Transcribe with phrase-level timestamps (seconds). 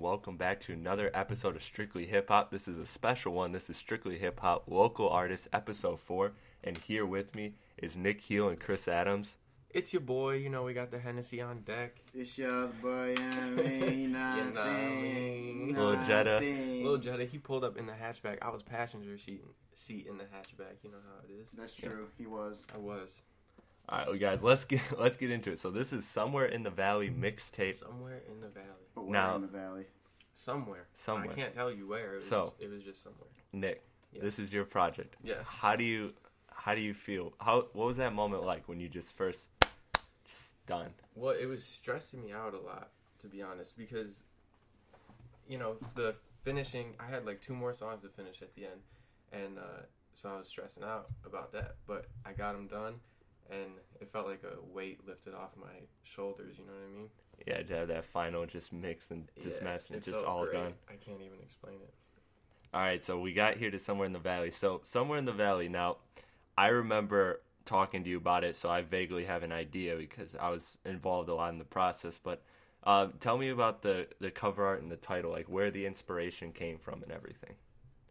[0.00, 2.50] And welcome back to another episode of Strictly Hip Hop.
[2.50, 3.52] This is a special one.
[3.52, 6.32] This is Strictly Hip Hop Local Artist, episode four,
[6.64, 9.36] and here with me is Nick Heel and Chris Adams.
[9.68, 11.96] It's your boy, you know, we got the Hennessy on deck.
[12.14, 15.02] It's your boy, I mean, you know You what know I'm what I saying?
[15.02, 15.66] mean.
[15.68, 16.36] You know Lil what Jetta.
[16.38, 16.82] I'm?
[16.82, 18.38] Little Jetta, he pulled up in the hatchback.
[18.40, 20.76] I was passenger seat seat in the hatchback.
[20.82, 21.48] You know how it is.
[21.56, 22.08] That's true.
[22.16, 22.64] He was.
[22.74, 23.20] I was
[23.90, 25.58] All right, well, guys, let's get let's get into it.
[25.58, 27.78] So this is somewhere in the valley mixtape.
[27.80, 28.66] somewhere in the valley.
[28.94, 29.86] But we're Now- in the valley.
[30.34, 30.86] Somewhere.
[30.94, 31.30] Somewhere.
[31.32, 32.12] I can't tell you where.
[32.12, 33.28] It was, So- it was just somewhere.
[33.52, 34.22] Nick, Yes.
[34.22, 35.16] this is your project.
[35.22, 35.46] Yes.
[35.46, 36.14] How do you
[36.52, 37.32] how do you feel?
[37.40, 39.46] How what was that moment like when you just first
[40.24, 40.92] just done?
[41.14, 44.22] Well, it was stressing me out a lot, to be honest, because
[45.48, 46.94] you know the finishing.
[47.00, 48.80] I had like two more songs to finish at the end,
[49.32, 49.82] and uh,
[50.14, 51.76] so I was stressing out about that.
[51.86, 53.00] But I got them done,
[53.50, 55.72] and it felt like a weight lifted off my
[56.02, 56.56] shoulders.
[56.58, 57.08] You know what I mean?
[57.46, 60.54] Yeah, to have that final just mix and just Yeah, it just all great.
[60.54, 60.74] done.
[60.88, 61.94] I can't even explain it.
[62.72, 64.50] All right, so we got here to somewhere in the valley.
[64.50, 65.68] So somewhere in the valley.
[65.68, 65.96] Now,
[66.56, 70.50] I remember talking to you about it, so I vaguely have an idea because I
[70.50, 72.18] was involved a lot in the process.
[72.22, 72.42] But
[72.84, 76.52] uh, tell me about the the cover art and the title, like where the inspiration
[76.52, 77.54] came from and everything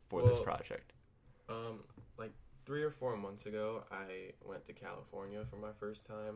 [0.10, 0.92] for this project.
[1.48, 1.80] Um,
[2.70, 6.36] three or four months ago, I went to California for my first time,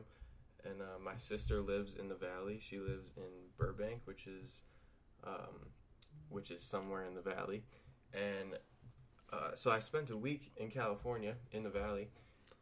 [0.66, 2.60] and uh, my sister lives in the valley.
[2.60, 4.64] She lives in Burbank, which is,
[5.24, 5.70] um,
[6.30, 7.62] which is somewhere in the valley,
[8.16, 8.58] and
[9.32, 12.10] uh, so I spent a week in California in the valley,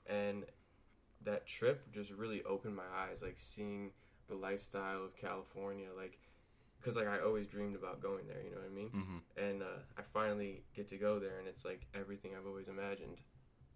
[0.05, 0.43] and
[1.23, 3.91] that trip just really opened my eyes, like seeing
[4.27, 6.19] the lifestyle of California, like.
[6.83, 8.89] Cause like I always dreamed about going there, you know what I mean?
[8.89, 12.67] hmm and uh, I finally get to go there, and it's like everything I've always
[12.67, 13.21] imagined.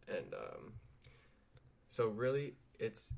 [0.07, 0.73] And um,
[1.89, 3.11] so, really, it's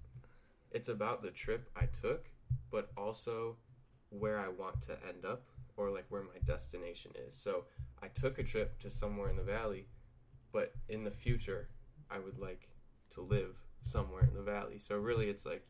[0.72, 2.30] it's about the trip I took,
[2.72, 3.58] but also
[4.10, 5.44] where I want to end up,
[5.76, 7.36] or like where my destination is.
[7.36, 7.66] So,
[8.02, 9.88] I took a trip to somewhere in the valley,
[10.52, 11.70] but in the future,
[12.10, 12.70] I would like
[13.16, 14.78] to live somewhere in the valley.
[14.80, 15.66] So, really, it's like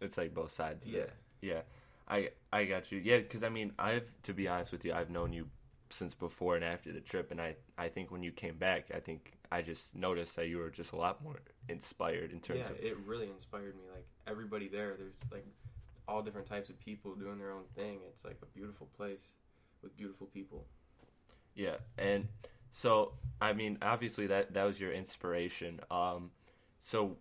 [0.00, 0.86] It's like both sides.
[0.86, 1.12] Of yeah, it.
[1.42, 1.60] Yeah,
[2.08, 2.98] I I got you.
[2.98, 5.48] Yeah, because I mean, I've to be honest with you, I've known you
[5.94, 9.00] since before and after the trip, and I I think when you came back, I
[9.00, 12.70] think I just noticed that you were just a lot more inspired in terms yeah,
[12.70, 13.82] of it really inspired me.
[13.92, 15.46] Like everybody there, there's like
[16.06, 18.00] all different types of people doing their own thing.
[18.08, 19.32] It's like a beautiful place
[19.82, 20.66] with beautiful people.
[21.54, 22.28] Yeah, and
[22.72, 25.80] so I mean, obviously that that was your inspiration.
[25.90, 26.30] Um,
[26.82, 27.16] so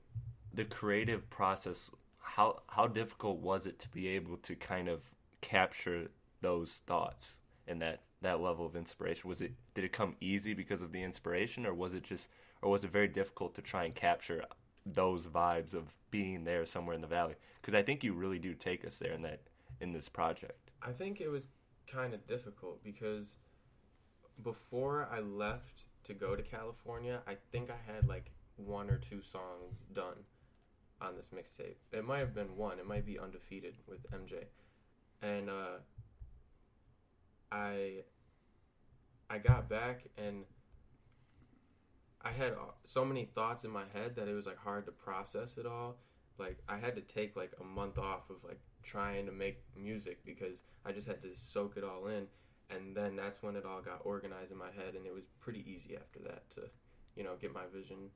[0.53, 1.89] the creative process,
[2.19, 5.01] how how difficult was it to be able to kind of
[5.41, 6.09] capture
[6.41, 7.37] those thoughts
[7.67, 9.29] and that that level of inspiration?
[9.29, 12.27] Was it did it come easy because of the inspiration, or was it just,
[12.61, 14.45] or was it very difficult to try and capture
[14.85, 17.35] those vibes of being there somewhere in the valley?
[17.61, 19.41] Because I think you really do take us there in that
[19.81, 20.71] in this project.
[20.81, 21.47] I think it was
[21.87, 23.35] kind of difficult because
[24.41, 29.21] before I left to go to California, I think I had like one or two
[29.21, 30.25] songs done
[31.01, 31.75] on this mixtape.
[31.91, 32.79] It might have been one.
[32.79, 34.45] It might be undefeated with MJ,
[35.21, 35.77] and uh,
[37.53, 38.03] I
[39.29, 40.43] I got back and
[42.21, 44.91] I had uh, so many thoughts in my head that it was like hard to
[44.91, 45.97] process it all.
[46.39, 50.25] Like I had to take like a month off of like trying to make music
[50.25, 52.27] because I just had to soak it all in
[52.69, 55.63] and then that's when it all got organized in my head and it was pretty
[55.69, 56.61] easy after that to
[57.15, 58.09] you know get my vision.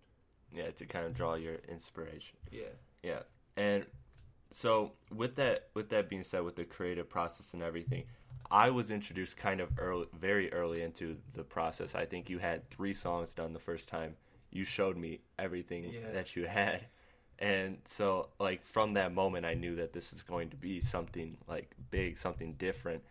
[0.51, 2.37] Yeah, to kind of draw your inspiration.
[2.51, 2.73] Yeah.
[3.03, 3.19] Yeah,
[3.57, 3.85] and
[4.51, 8.05] so with that with that being said, with the creative process and everything,
[8.51, 11.95] I was introduced kind of early, very early into the process.
[11.95, 14.15] I think you had three songs done the first time.
[14.51, 16.11] You showed me everything Yeah.
[16.13, 16.85] that you had,
[17.39, 21.37] and so like from that moment, I knew that this is going to be something
[21.47, 23.03] like big, something different,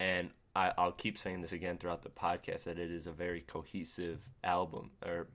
[0.00, 3.42] and I, I'll keep saying this again throughout the podcast that it is a very
[3.42, 5.28] cohesive album or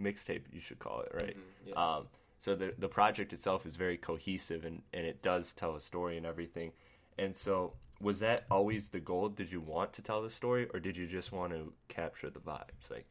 [0.00, 1.36] mixtape, you should call it, right?
[1.36, 1.96] Mhm, yeah.
[1.96, 2.08] Um,
[2.38, 6.16] so the the project itself is very cohesive and, and it does tell a story
[6.16, 6.72] and everything.
[7.18, 9.28] And so was that always the goal?
[9.28, 12.40] Did you want to tell the story or did you just want to capture the
[12.40, 12.90] vibes?
[12.90, 13.06] Like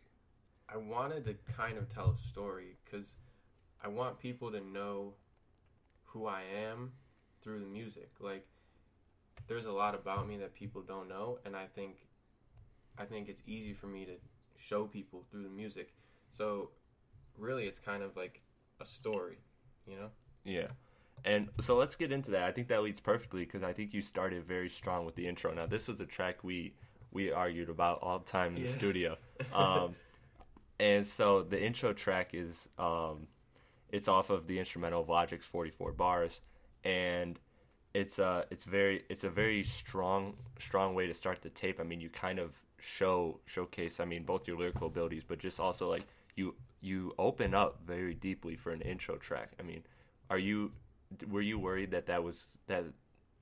[0.70, 3.12] I wanted to kind of tell a story because
[3.84, 5.14] I want people to know
[6.04, 6.92] who I am
[7.42, 8.10] through the music.
[8.20, 8.46] Like,
[9.48, 12.08] there's a lot about me that people don't know, and I think,
[12.98, 14.14] I think it's easy for me to
[14.58, 15.94] show people through the music.
[16.32, 16.72] So,
[17.38, 18.42] really, it's kind of like
[18.82, 19.38] a story,
[19.86, 20.10] you know?
[20.44, 20.68] Yeah.
[21.26, 22.44] And so let's get into that.
[22.44, 25.54] I think that leads perfectly because I think you started very strong with the intro.
[25.54, 26.74] Now this was a track we
[27.12, 29.18] we argued about all the time in the studio.
[29.54, 29.96] Um,
[30.80, 33.28] and so the intro track is um,
[33.92, 36.42] it's off of the instrumental of Logic's 44 bars,
[36.84, 37.40] and
[37.94, 41.80] it's uh it's very it's a very strong strong way to start the tape.
[41.80, 44.00] I mean, you kind of show showcase.
[44.00, 46.06] I mean, both your lyrical abilities, but just also like
[46.36, 49.52] you you open up very deeply for an intro track.
[49.60, 49.84] I mean,
[50.30, 50.72] are you
[51.30, 52.86] were you worried that that was that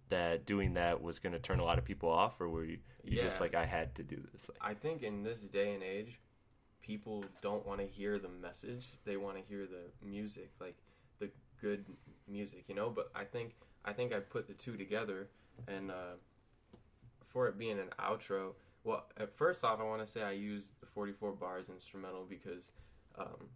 [0.10, 2.78] that doing that was going to turn a lot of people off, or were you
[3.04, 4.50] you just like I had to do this?
[4.50, 6.20] Like, I think in this day and age,
[6.82, 8.88] people don't want to hear the message.
[9.06, 10.78] They want to hear the music, like
[11.20, 11.30] the
[11.62, 11.86] good
[12.28, 12.90] music, you know.
[12.90, 15.28] But I think I think I put the two together,
[15.68, 16.16] and uh,
[17.24, 18.54] for it being an outro,
[18.84, 22.72] well, at first off, I want to say I used the 44 bars instrumental because
[23.18, 23.50] um,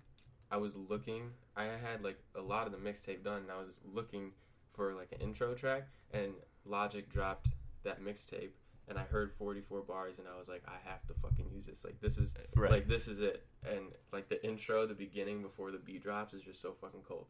[0.52, 1.32] I was looking.
[1.56, 4.32] I had like a lot of the mixtape done, and I was just looking
[4.74, 6.34] for like an intro track, and
[6.66, 7.48] Logic dropped
[7.84, 8.52] that mixtape
[8.90, 11.86] and I heard 44 bars and I was like, I have to fucking use this.
[11.86, 12.72] Like this is Right.
[12.72, 13.46] like this is it.
[13.64, 17.28] And like the intro, the beginning before the beat drops is just so fucking cold.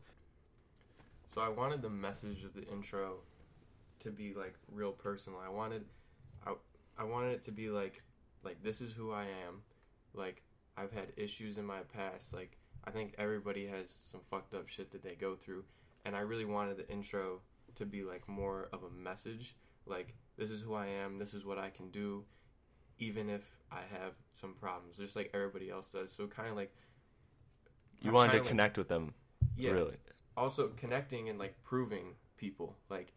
[1.28, 3.18] So I wanted the message of the intro
[4.00, 5.40] to be like real personal.
[5.46, 5.84] I wanted
[6.48, 6.54] I
[6.98, 8.02] I wanted it to be like
[8.44, 9.62] like this is who I am.
[10.14, 10.42] Like
[10.78, 12.34] I've had issues in my past.
[12.34, 15.64] Like I think everybody has some fucked up shit that they go through
[16.06, 17.42] and I really wanted the intro
[17.76, 19.56] to be like more of a message
[19.86, 22.24] like this is who I am, this is what I can do,
[23.00, 23.42] even if
[23.72, 26.12] I have some problems, just like everybody else does.
[26.14, 26.74] So kind of like
[28.02, 29.14] you I'm wanted to like- connect with them,
[29.58, 29.98] yeah, really.
[30.38, 33.12] also connecting and like proving people like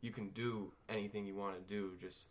[0.00, 1.92] you can do anything you want to do.
[2.00, 2.26] Just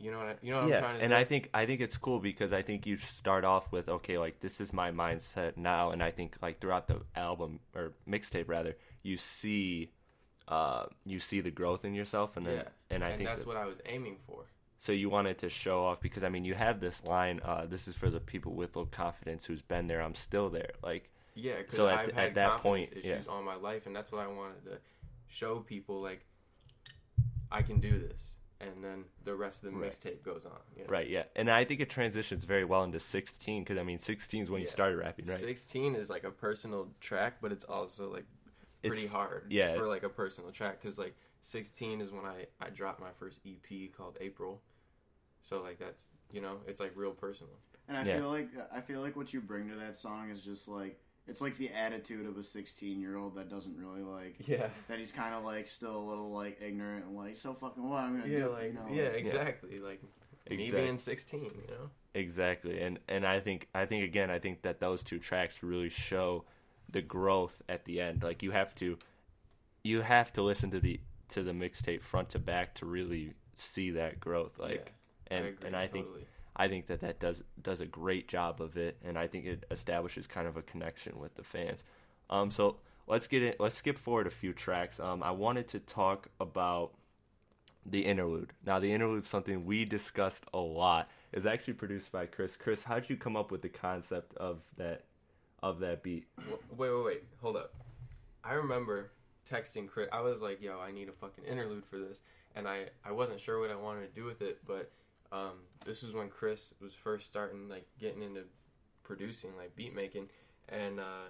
[0.00, 1.16] you know what I, you know what I'm yeah, trying to and say?
[1.16, 4.40] I think I think it's cool because I think you start off with okay, like
[4.40, 8.76] this is my mindset now, and I think like throughout the album or mixtape rather,
[9.02, 9.90] you see,
[10.48, 13.48] uh, you see the growth in yourself, and then yeah, and I think that's that-
[13.48, 14.44] what I was aiming for.
[14.78, 17.40] so you wanted to show off because I mean you have this line.
[17.44, 20.00] Uh, this is for the people with low confidence who's been there.
[20.02, 20.72] I'm still there.
[20.82, 23.20] Like Yeah, because So at I've at that point, issues yeah.
[23.32, 24.78] all my life, and that's what I wanted to
[25.28, 26.00] show people.
[26.00, 26.24] Like,
[27.52, 29.90] I can do this, and then the rest of the Right.
[29.90, 30.58] mixtape goes on.
[30.76, 30.90] You know?
[30.90, 34.42] right, yeah, and I think it transitions very well into 16 because I mean 16
[34.42, 34.72] is when you Yeah.
[34.72, 35.38] started rapping, right?
[35.38, 38.24] 16 is like a personal track, but it's also like
[38.82, 39.74] pretty It's- hard yeah.
[39.76, 43.40] for like a personal track because like 16 is when I I dropped my first
[43.44, 44.62] EP called April,
[45.40, 47.54] so like that's you know it's like real personal.
[47.88, 48.18] And I Yeah.
[48.18, 51.40] feel like I feel like what you bring to that song is just like it's
[51.40, 55.12] like the attitude of a 16 year old that doesn't really like Yeah, that he's
[55.12, 58.30] kind of like still a little like ignorant and like so fucking what I'm gonna
[58.30, 58.50] yeah, do.
[58.50, 58.86] like you know?
[58.90, 59.78] yeah, exactly.
[59.78, 60.02] Like
[60.50, 61.90] me Exact- being 16, you know.
[62.12, 65.88] Exactly, and and I think I think again I think that those two tracks really
[65.88, 66.44] show
[66.90, 68.24] the growth at the end.
[68.24, 68.98] Like you have to
[69.84, 73.92] you have to listen to the to the mixtape front to back to really see
[73.92, 74.58] that growth.
[74.58, 74.92] Like
[75.30, 76.26] yeah, and I agree and I think totally.
[76.56, 79.64] I think that that does does a great job of it, and I think it
[79.70, 81.84] establishes kind of a connection with the fans.
[82.28, 82.76] Um, so
[83.06, 83.58] let's get it.
[83.60, 85.00] Let's skip forward a few tracks.
[85.00, 86.92] Um, I wanted to talk about
[87.86, 88.52] the interlude.
[88.64, 91.08] Now, the interlude is something we discussed a lot.
[91.32, 92.56] It's actually produced by Chris.
[92.56, 95.04] Chris, how'd you come up with the concept of that
[95.62, 96.26] of that beat?
[96.76, 97.22] Wait, wait, wait.
[97.42, 97.74] Hold up.
[98.42, 99.10] I remember
[99.48, 100.08] texting Chris.
[100.12, 102.20] I was like, "Yo, I need a fucking interlude for this,"
[102.54, 104.90] and I I wasn't sure what I wanted to do with it, but
[105.32, 105.52] um,
[105.84, 108.42] this is when Chris was first starting like getting into
[109.02, 110.28] producing, like beat making,
[110.68, 111.28] and uh,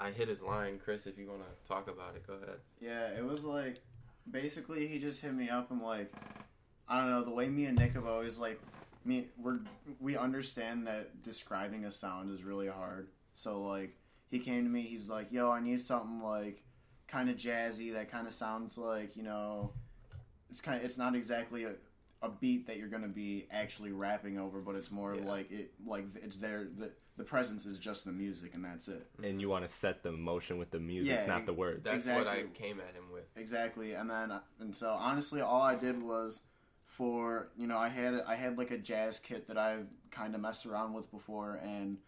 [0.00, 1.06] I hit his line, Chris.
[1.06, 2.58] If you want to talk about it, go ahead.
[2.80, 3.80] Yeah, it was like
[4.30, 6.12] basically he just hit me up and like
[6.88, 8.60] I don't know the way me and Nick have always like
[9.04, 9.60] me we're
[10.00, 13.08] we understand that describing a sound is really hard.
[13.34, 13.96] So like
[14.30, 16.62] he came to me, he's like, "Yo, I need something like
[17.06, 19.72] kind of jazzy that kind of sounds like you know."
[20.50, 21.72] It's kind of it's not exactly a
[22.22, 25.24] a beat that you're gonna be actually rapping over, but it's more Yeah.
[25.24, 26.64] like it like it's there.
[26.64, 29.06] The the presence is just the music, and that's it.
[29.22, 31.82] and you want to set the motion with the music, Yeah, not the words.
[31.84, 33.24] That's what I came at him with.
[33.36, 36.42] Exactly, and then and so honestly, all I did was
[36.86, 40.40] for you know I had I had like a jazz kit that I've kind of
[40.40, 41.98] messed around with before, and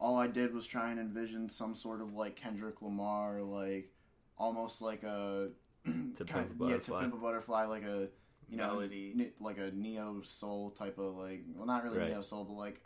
[0.00, 3.90] all I did was try and envision some sort of like Kendrick Lamar, like
[4.38, 5.50] almost like a
[5.84, 8.08] To kind- Pimp a yeah, to pimp a butterfly, like a
[8.54, 9.12] you know Melody.
[9.14, 12.10] ne- like a neo soul type of like well not really Right.
[12.10, 12.80] neo soul, but like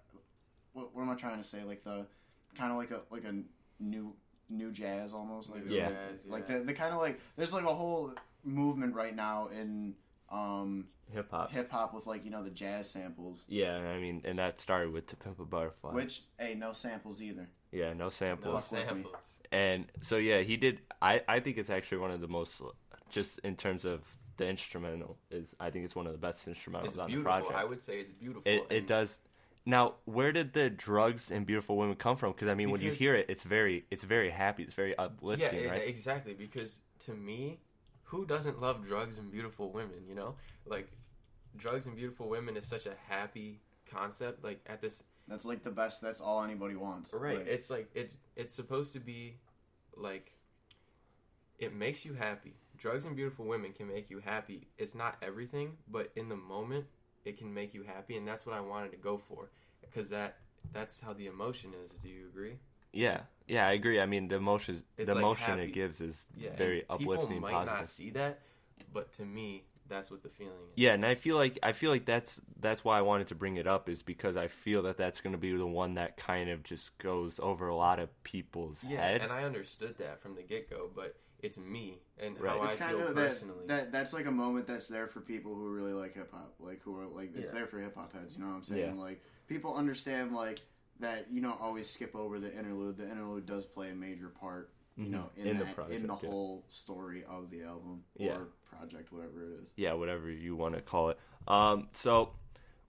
[0.73, 1.65] what, what am I trying to say?
[1.65, 2.07] Like the
[2.57, 3.35] kind of like a like a
[3.81, 4.15] new
[4.51, 5.89] new jazz almost like New Yeah.
[5.91, 6.59] jazz, like yeah.
[6.59, 8.13] the, the kind of like there's like a whole
[8.45, 9.95] movement right now in
[10.31, 11.51] um Hip hop.
[11.53, 14.93] hip hop with like you know the jazz samples Yeah, I mean, and that started
[14.93, 15.93] with To Pimp a Butterfly.
[15.93, 18.69] which hey no samples either yeah, no No samples.
[18.69, 18.87] Fuck with me.
[19.03, 19.23] samples.
[19.53, 20.81] And so yeah, he did.
[21.03, 22.61] I I think it's actually one of the most,
[23.11, 24.01] just in terms of
[24.39, 27.53] the instrumental, is I think it's one of the best instrumentals It's on the project.
[27.55, 28.51] I would say it's beautiful.
[28.51, 29.19] it it does.
[29.67, 32.33] Now, where did the drugs and beautiful women come from?
[32.33, 34.63] Because I mean, when you hear it, it's very it's very happy.
[34.63, 35.87] It's very Yeah, uplifting, it- right?
[35.87, 36.33] exactly.
[36.33, 37.61] Because to me,
[38.05, 40.05] who doesn't love drugs and beautiful women?
[40.09, 40.91] You know, like
[41.57, 44.43] drugs and beautiful women is such a happy concept.
[44.43, 47.39] Like at this, that's like the best that's all anybody wants right?
[47.39, 49.37] Like, it's like it's it's supposed to be
[49.97, 50.33] like
[51.59, 52.55] it makes you happy.
[52.79, 54.69] Drugs and beautiful women can make you happy.
[54.79, 56.87] It's not everything, but in the moment,
[57.25, 60.37] it can make you happy, and that's what I wanted to go for because that
[60.73, 61.91] that's how the emotion is.
[62.03, 62.59] Do you agree?
[62.93, 64.01] yeah, yeah, I agree.
[64.01, 65.63] I mean, the emotion the like emotion happy.
[65.65, 67.79] it gives is Yeah, very and uplifting, People might positive.
[67.79, 68.41] not see that,
[68.93, 70.75] but to me, that's what the feeling is.
[70.77, 73.57] Yeah, and I feel like I feel like that's that's why I wanted to bring
[73.57, 76.49] it up is because I feel that that's going to be the one that kind
[76.49, 79.23] of just goes over a lot of people's Yeah, head.
[79.23, 82.57] and I understood that from the get go, but it's me and Right.
[82.59, 83.67] how it's I kind feel of that, personally.
[83.69, 86.83] that that's like a moment that's there for people who really like hip hop, like
[86.83, 87.51] who are like it's Yeah.
[87.53, 88.35] there for hip hop heads.
[88.35, 88.97] You know what I'm saying?
[88.97, 89.01] Yeah.
[89.01, 90.61] Like people understand like
[91.01, 92.97] that you don't always skip over the interlude.
[92.97, 95.11] The interlude does play a major part, you Mhm.
[95.11, 96.29] know, in, In the that, project, in the yeah.
[96.29, 98.39] whole story of the album Yeah.
[98.39, 99.71] or project, whatever it is.
[99.77, 101.19] yeah, whatever you want to call it.
[101.47, 102.33] Um, so,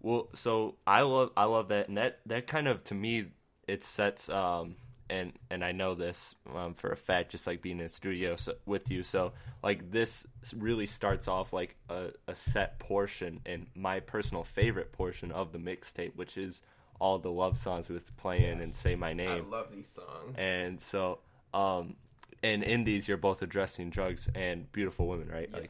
[0.01, 3.31] well, so I love I love that, and that that kind of to me
[3.67, 4.75] it sets um,
[5.09, 8.35] and and I know this um, for a fact, just like being in the studio
[8.35, 9.03] so, with you.
[9.03, 10.25] So like this
[10.55, 15.57] really starts off like a, a set portion and my personal favorite portion of the
[15.59, 16.61] mixtape, which is
[16.99, 19.29] all the love songs with playing and say my name.
[19.29, 20.35] I love these songs.
[20.37, 21.19] and so
[21.53, 21.95] um
[22.43, 25.57] and in these you're both addressing drugs and beautiful women right Yeah.
[25.59, 25.69] like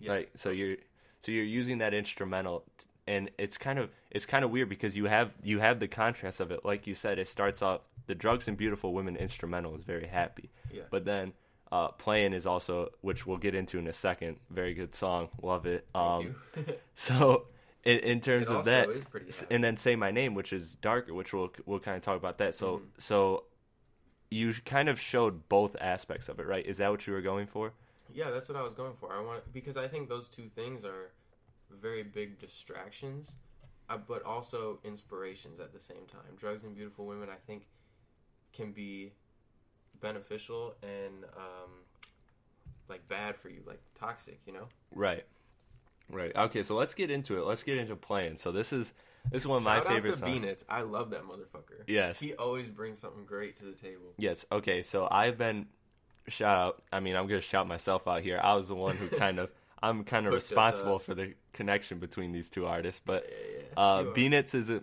[0.00, 0.12] Yeah.
[0.12, 0.76] right so you're
[1.22, 4.96] so you're using that instrumental t- and it's kind of it's kind of weird because
[4.96, 8.14] you have you have the contrast of it like you said it starts off the
[8.14, 10.82] drugs and beautiful women instrumental is very happy Yeah.
[10.90, 11.32] but then
[11.72, 15.66] uh playing is also which we'll get into in a second very good song love
[15.66, 16.74] it um Thank you.
[16.94, 17.46] so
[17.84, 19.54] in, in terms It of that is pretty happy.
[19.54, 22.38] and then say my name which is darker which we'll we'll kind of talk about
[22.38, 22.84] that so Mm-hmm.
[22.98, 23.44] so
[24.30, 27.46] you kind of showed both aspects of it right is that what you were going
[27.46, 27.72] for
[28.12, 29.12] yeah, that's what I was going for.
[29.12, 31.10] I want because I think those two things are
[31.80, 33.32] very big distractions,
[33.88, 36.36] uh, but also inspirations at the same time.
[36.36, 37.66] Drugs and beautiful women, I think,
[38.52, 39.12] can be
[40.00, 41.70] beneficial and um,
[42.88, 44.40] like bad for you, like toxic.
[44.46, 44.68] You know.
[44.94, 45.24] right
[46.10, 48.92] right okay so let's get into it let's get into playing so this is
[49.32, 50.64] this is one of my Shout favorite out to songs Beanitz.
[50.68, 51.82] I love that motherfucker.
[51.86, 52.20] Yes.
[52.20, 54.12] He always brings something great to the table.
[54.18, 55.66] yes okay so i've been
[56.28, 59.08] shout out i mean i'm gonna shout myself out here i was the one who
[59.18, 59.50] kind of
[59.88, 63.30] i'm kind of responsible for the connection between these two artists but.
[63.76, 64.82] Uh, Beanitz is a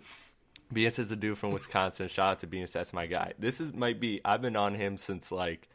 [0.73, 2.07] Beanitz is a dude from Wisconsin.
[2.07, 3.33] Shout out to Beanitz, that's my guy.
[3.37, 5.67] This is might be I've been on him since like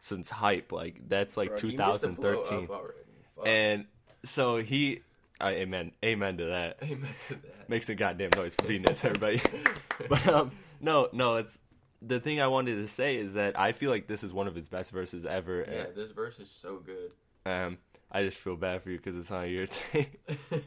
[0.00, 2.64] since hype, like that's like Bro, he missed the blow 2013.
[2.64, 2.98] up already.
[3.36, 3.46] Fuck.
[3.46, 3.84] And
[4.24, 5.02] so he,
[5.40, 6.78] I amen, amen to that.
[6.82, 7.68] Amen to that.
[7.68, 9.40] Makes a goddamn noise for Beanitz, everybody.
[10.08, 11.58] but um, no, no, it's
[12.00, 14.54] the thing I wanted to say is that I feel like this is one of
[14.54, 15.64] his best verses ever.
[15.70, 17.12] Yeah, this verse is so good.
[17.48, 17.78] Um,
[18.10, 20.18] I just feel bad for you because it's on your tape.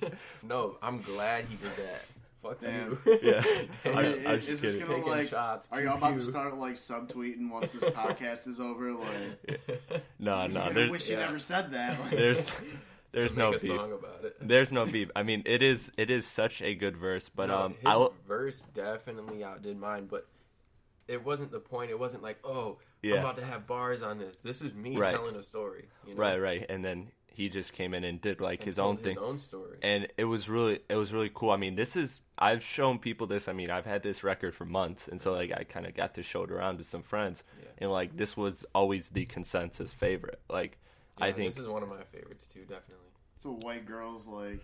[0.43, 2.03] no, I'm glad he did that.
[2.41, 2.97] Fuck Damn.
[3.05, 3.19] you.
[3.21, 3.43] yeah,
[3.83, 3.97] Damn.
[3.97, 4.79] I, I'm is just this kidding.
[4.87, 5.27] gonna Taking like?
[5.29, 6.21] shots, Are y'all about to pew.
[6.23, 8.93] start like subtweeting once this podcast is over?
[8.93, 11.25] Like, No, no, gonna there's wish you yeah.
[11.25, 11.99] never said that.
[11.99, 12.51] Like, there's
[13.11, 13.61] there's Make no a beef.
[13.67, 14.37] song about it.
[14.41, 15.11] There's no beef.
[15.15, 17.97] I mean, it is it is such a good verse, but No, um, his I
[17.97, 18.13] will.
[18.27, 20.27] verse definitely outdid mine, but
[21.07, 21.91] it wasn't the point.
[21.91, 23.15] It wasn't like, oh, Yeah.
[23.15, 24.37] I'm about to have bars on this.
[24.37, 25.11] This is me Right.
[25.11, 25.85] telling a story.
[26.07, 26.21] You know?
[26.21, 29.03] Right, right, and then he just came in and did like And his told own
[29.03, 29.77] thing, His own story.
[29.81, 31.51] and it was really it was really cool.
[31.51, 33.47] I mean, this is I've shown people this.
[33.47, 36.15] I mean, I've had this record for months, and so like I kind of got
[36.15, 37.67] to show it around to some friends, Yeah.
[37.79, 40.41] and like this was always the consensus favorite.
[40.49, 40.77] Like
[41.17, 42.61] I think this is one of my favorites too.
[42.61, 43.07] Definitely.
[43.41, 44.61] So white girls like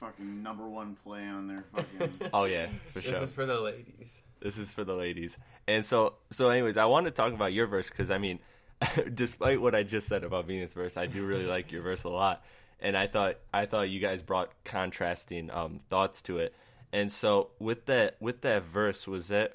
[0.00, 2.20] fucking number one play on their fucking.
[2.32, 3.10] Oh yeah, for sure.
[3.12, 3.22] This sure.
[3.24, 4.22] is for the ladies.
[4.42, 5.38] This is for the ladies.
[5.68, 8.40] And so, so anyways, I want to talk about your verse because I mean,
[9.14, 12.08] despite what I just said about Venus verse, I do really like your verse a
[12.08, 12.44] lot.
[12.80, 16.54] And I thought, I thought you guys brought contrasting um, thoughts to it.
[16.92, 19.54] And so, with that, with that verse, was that,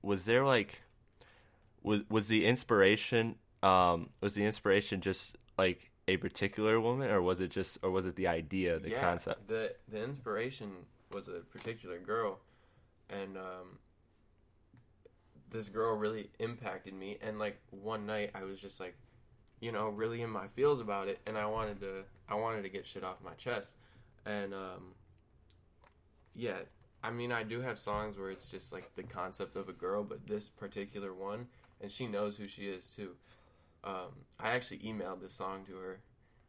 [0.00, 0.82] was there like,
[1.82, 7.40] was was the inspiration, um, was the inspiration just like a particular woman, or was
[7.40, 9.48] it just, or was it the idea, the yeah, concept?
[9.48, 10.70] The the inspiration
[11.12, 12.38] was a particular girl,
[13.10, 13.78] and um,
[15.50, 17.18] this girl really impacted me.
[17.20, 18.96] And like one night, I was just like,
[19.60, 22.68] you know, really in my feels about it, and I wanted to I wanted to
[22.68, 23.74] get shit off my chest,
[24.24, 24.94] and um,
[26.34, 26.58] yeah.
[27.00, 30.02] I mean, I do have songs where it's just like the concept of a girl,
[30.02, 31.46] but this particular one,
[31.80, 33.10] and she knows who she is too.
[33.84, 36.00] Um, I actually emailed this song to her.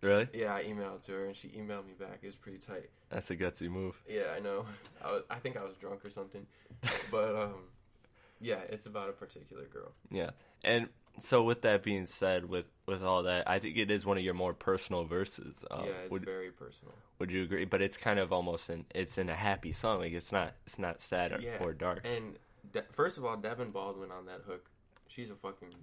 [0.01, 0.27] Really?
[0.33, 2.19] Yeah, I emailed to her, and she emailed me back.
[2.21, 2.89] It was pretty tight.
[3.09, 4.01] That's a gutsy move.
[4.07, 4.65] Yeah, I know.
[5.03, 6.45] I, was, I think I was drunk or something,
[7.11, 7.63] but um,
[8.39, 9.91] yeah, it's about a particular girl.
[10.11, 10.31] Yeah,
[10.63, 14.17] and so with that being said, with with all that, I think it is one
[14.17, 15.53] of your more personal verses.
[15.69, 16.93] Um, yeah, it's would very personal.
[17.19, 17.65] would you agree?
[17.65, 19.99] But it's kind of almost in it's in a happy song.
[19.99, 22.05] Like it's not it's not sad or, Yeah, or dark.
[22.05, 22.37] And
[22.71, 24.69] De- first of all, Devon Baldwin on that hook,
[25.07, 25.73] she's a fucking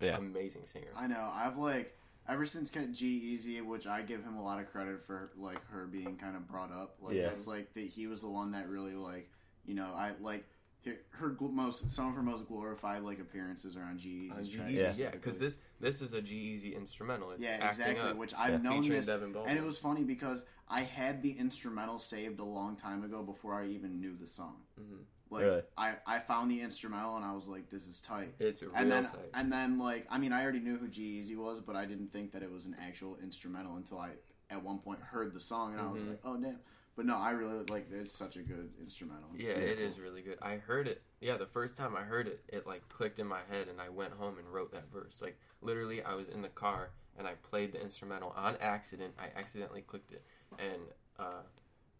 [0.00, 0.90] Yeah, amazing singer.
[0.96, 1.30] I know.
[1.34, 1.96] I've like
[2.28, 6.16] ever since G-Eazy, which I give him a lot of credit for, like her being
[6.16, 6.96] kind of brought up.
[7.00, 7.28] Like Yeah.
[7.28, 9.30] that's like that he was the one that really like
[9.64, 10.44] you know I like
[10.86, 14.54] her, her most some of her most glorified like appearances are on G On Easy's
[14.54, 14.70] tracks.
[14.72, 14.92] Easy, Yeah.
[14.96, 17.32] yeah, because this this is a G-Eazy instrumental.
[17.32, 18.10] It's Yeah, acting exactly.
[18.10, 18.16] up.
[18.16, 18.56] Which I've Yeah.
[18.58, 22.44] known Featuring this, Devon and it was funny because I had the instrumental saved a
[22.44, 24.62] long time ago before I even knew the song.
[24.80, 25.04] Mhm.
[25.28, 25.62] Like Really?
[25.76, 28.34] I, I found the instrumental and I was like, this is tight.
[28.38, 29.30] It's a real and then tight.
[29.34, 32.12] and then like I mean I already knew who G Easy was, but I didn't
[32.12, 34.12] think that it was an actual instrumental until I
[34.50, 36.10] at one point heard the song and I was Mhm.
[36.10, 36.60] like, oh damn.
[36.96, 39.28] But no, I really like it's such a good instrumental.
[39.34, 39.86] It's Yeah, really it cool.
[39.86, 40.38] is really good.
[40.40, 41.02] I heard it.
[41.20, 43.90] Yeah, the first time I heard it, it like clicked in my head, and I
[43.90, 45.20] went home and wrote that verse.
[45.20, 49.14] Like literally, I was in the car and I played the instrumental on accident.
[49.18, 50.24] I accidentally clicked it,
[50.58, 50.82] and
[51.18, 51.42] uh,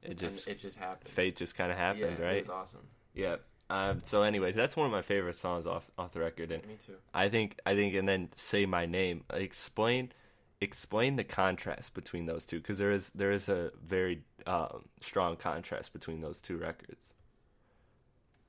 [0.02, 1.10] it just and it just happened.
[1.10, 2.36] fate just kind of happened, yeah, right?
[2.38, 2.86] It was awesome.
[3.14, 3.36] Yeah.
[3.68, 6.76] Um, so, anyways, that's one of my favorite songs off off the record, and Me
[6.84, 6.94] too.
[7.12, 9.24] I think I think, and then say my name.
[9.30, 10.12] Explain
[10.60, 15.36] explain the contrast between those two because there is there is a very um, strong
[15.36, 17.00] contrast between those two records.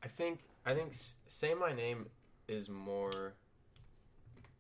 [0.03, 0.93] I think I think
[1.27, 2.07] say my name
[2.47, 3.33] is more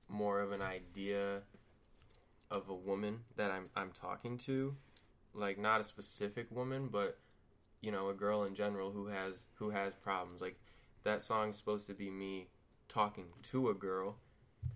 [0.09, 1.41] more of an idea
[2.49, 4.75] of a woman that I'm I'm talking to,
[5.33, 7.17] like not a specific woman, but
[7.81, 10.41] you know a girl in general who has who has problems.
[10.41, 10.59] Like
[11.03, 12.47] that song's supposed to be me
[12.89, 14.17] talking to a girl,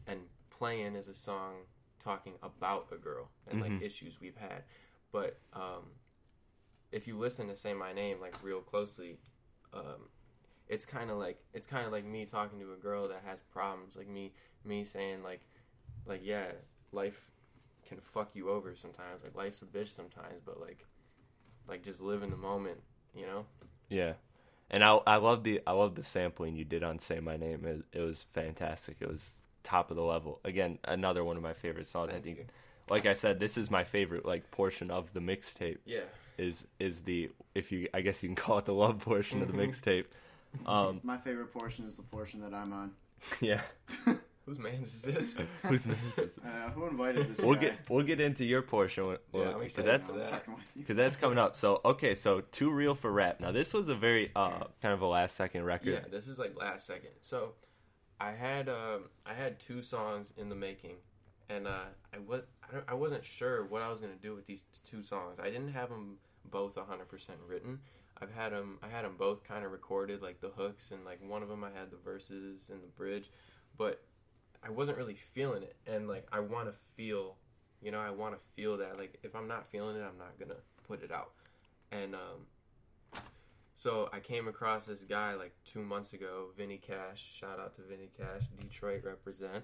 [0.08, 1.66] and playing is a song
[2.04, 4.64] talking about a girl and like issues we've had.
[5.12, 5.92] But um,
[6.92, 9.18] if you listen to say my name like real closely,
[9.74, 10.10] um,
[10.68, 13.40] it's kind of like it's kind of like me talking to a girl that has
[13.40, 14.32] problems like me
[14.64, 15.42] me saying like
[16.06, 16.46] like yeah
[16.92, 17.30] life
[17.88, 20.86] can fuck you over sometimes like life's a bitch sometimes but like
[21.68, 22.80] like just live in the moment
[23.14, 23.46] you know
[23.90, 24.14] Yeah,
[24.70, 27.66] and I I love the I love the sampling you did on "Say My Name."
[27.66, 28.98] It, it was fantastic.
[29.02, 30.40] It was top of the level.
[30.46, 32.12] Again, another one of my favorite songs.
[32.16, 32.46] I think, you.
[32.90, 35.78] like I said, this is my favorite like portion of the mixtape.
[35.86, 36.02] yeah
[36.38, 39.48] Is is the if you I guess you can call it the love portion of
[39.48, 40.06] the mixtape.
[40.66, 42.92] Um, My favorite portion is the portion that I'm on.
[43.42, 43.62] yeah.
[44.46, 45.36] whose man's is this
[45.68, 46.30] Who's man's is this?
[46.44, 47.62] Uh, who invited this We'll guy?
[47.62, 50.32] get we'll get into your portion when- Yeah, when- I'm because that's that.
[50.32, 50.82] fucking with you.
[50.82, 51.56] because that's coming up.
[51.56, 53.40] So okay, so too real for rap.
[53.40, 55.94] Now this was a very uh kind of a last second record.
[55.94, 57.54] yeah this is like last second so
[58.22, 60.96] i had um i had two songs in the making
[61.50, 64.64] and uh i was I, I wasn't sure what i was to do with these
[64.86, 65.40] two songs.
[65.40, 66.86] I didn't have them both 100%
[67.48, 67.80] written.
[68.22, 71.20] I've had them i had them both kind of recorded like the hooks and like
[71.28, 73.32] one of them i had the verses and the bridge
[73.78, 74.04] but
[74.64, 75.76] i wasn't really feeling it.
[75.88, 77.38] And like i want to feel
[77.82, 78.98] you know i want to feel that.
[78.98, 81.32] Like if i'm not feeling it i'm not gonna put it out.
[81.92, 82.46] And um
[83.82, 87.32] so I came across this guy like two months ago, Vinny Cash.
[87.40, 89.64] Shout out to Vinny Cash, Detroit represent.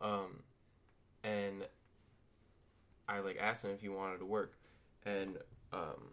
[0.00, 0.44] Um,
[1.24, 1.66] and
[3.08, 4.54] I like asked him if he wanted to work,
[5.04, 5.38] and
[5.72, 6.12] um,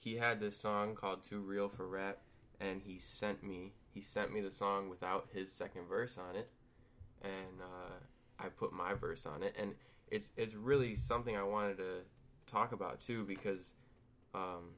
[0.00, 2.18] he had this song called "Too Real for Rap,"
[2.58, 6.50] and he sent me he sent me the song without his second verse on it,
[7.22, 7.94] and uh,
[8.40, 9.74] I put my verse on it, and
[10.10, 12.00] it's it's really something I wanted to
[12.44, 13.72] talk about too because.
[14.34, 14.72] Um,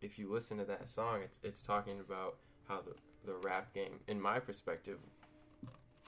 [0.00, 2.36] if you listen to that song, it's it's talking about
[2.68, 2.94] how the
[3.26, 4.98] the rap game, in my perspective,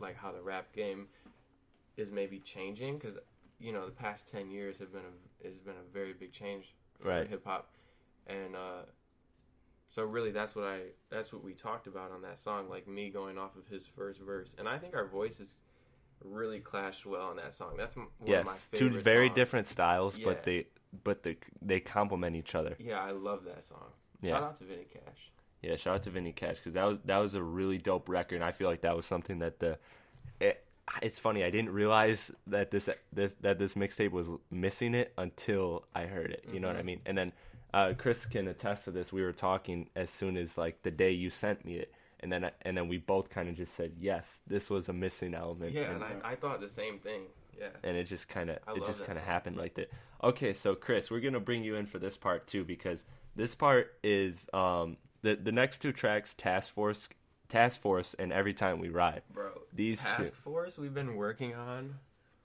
[0.01, 1.07] like how the rap game
[1.97, 3.17] is maybe changing because
[3.61, 6.75] you know the past ten years have been a has been a very big change
[7.01, 7.29] for Right.
[7.29, 7.71] hip hop,
[8.27, 8.83] and uh,
[9.89, 13.11] so really that's what I that's what we talked about on that song, like me
[13.11, 15.63] going off of his first verse, and I think our voices
[16.25, 17.75] really clashed well on that song.
[17.77, 19.37] That's m- one yes, of my two very songs.
[19.37, 20.25] different styles, Yeah.
[20.27, 20.67] but they
[21.05, 22.77] but they they complement each other.
[22.79, 23.93] Yeah, I love that song.
[24.21, 24.33] Yeah.
[24.33, 25.31] Shout out to Vinny Cash.
[25.63, 28.37] Yeah, shout out to Vinny Cash because that was that was a really dope record.
[28.37, 29.79] And I feel like that was something that the.
[30.41, 30.65] It,
[31.01, 31.45] it's funny.
[31.45, 36.31] I didn't realize that this this that this mixtape was missing it until I heard
[36.31, 36.45] it.
[36.53, 37.01] You know what I mean?
[37.07, 37.33] And then
[37.73, 39.13] uh, Chris can attest to this.
[39.13, 42.51] We were talking as soon as like the day you sent me it, and then
[42.63, 45.73] and then we both kind of just said yes, this was a missing element.
[45.73, 47.23] Yeah, and, and I, I thought the same thing.
[47.59, 47.69] Yeah.
[47.85, 49.91] and it just kind of it just kind of happened like that.
[50.23, 52.99] Okay, so Chris, we're gonna bring you in for this part too because
[53.35, 57.09] this part is um the the next two tracks, Task Force,
[57.49, 59.23] Task Force, and Every Time We Ride.
[59.33, 60.37] Bro, These Task two.
[60.37, 61.95] Force we've been working on.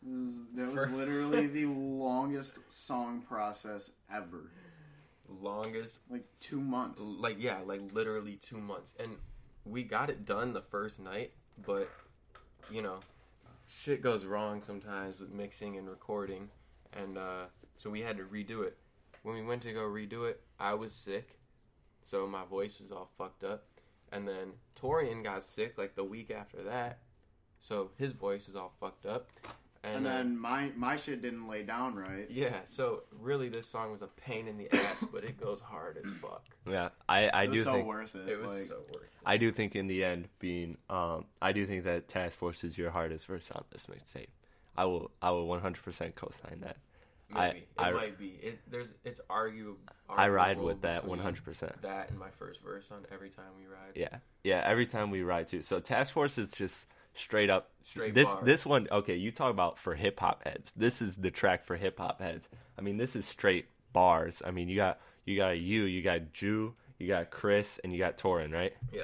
[0.03, 4.51] Was, that was literally the longest song process ever.
[5.27, 7.01] longest Like two months.
[7.01, 9.17] like yeah like literally two months and
[9.65, 11.31] we got it done the first night
[11.65, 11.89] but
[12.71, 12.99] you know
[13.67, 16.47] shit goes wrong sometimes with mixing and recording
[16.93, 17.45] and uh,
[17.77, 18.77] so we had to redo it
[19.23, 21.37] when we went to go redo it i was sick
[22.01, 23.65] so my voice was all fucked up
[24.11, 26.99] and then torian got sick like the week after that
[27.59, 29.29] so his voice is all fucked up
[29.83, 32.25] and, And uh, then my my shit didn't lay down right.
[32.29, 35.97] yeah so really this song was a pain in the ass but it goes hard
[36.03, 38.27] as fuck Yeah, I I It was do so think worth it.
[38.27, 41.51] it was like, so worth it I do think in the end being um I
[41.51, 44.27] do think that Task Force is your hardest verse on this mixtape.
[44.75, 46.77] I will I will 100% co-sign that.
[47.33, 48.27] I- Maybe I- it might be.
[48.41, 49.77] It there's it's arguable.
[50.09, 51.81] I ride with that 100%.
[51.81, 53.91] That and my first verse on every time we ride.
[53.95, 54.61] Yeah, yeah.
[54.65, 55.61] Every time we ride too.
[55.61, 57.71] So Task Force is just straight up.
[57.83, 58.45] Straight this bars.
[58.45, 58.87] this one.
[58.91, 60.71] Okay, you talk about for hip hop heads.
[60.77, 62.47] This is the track for hip hop heads.
[62.77, 64.41] I mean, this is straight bars.
[64.45, 67.99] I mean, you got you got you, you got Jew, you got Chris, and you
[67.99, 68.73] got Torin, right?
[68.93, 69.03] Yeah.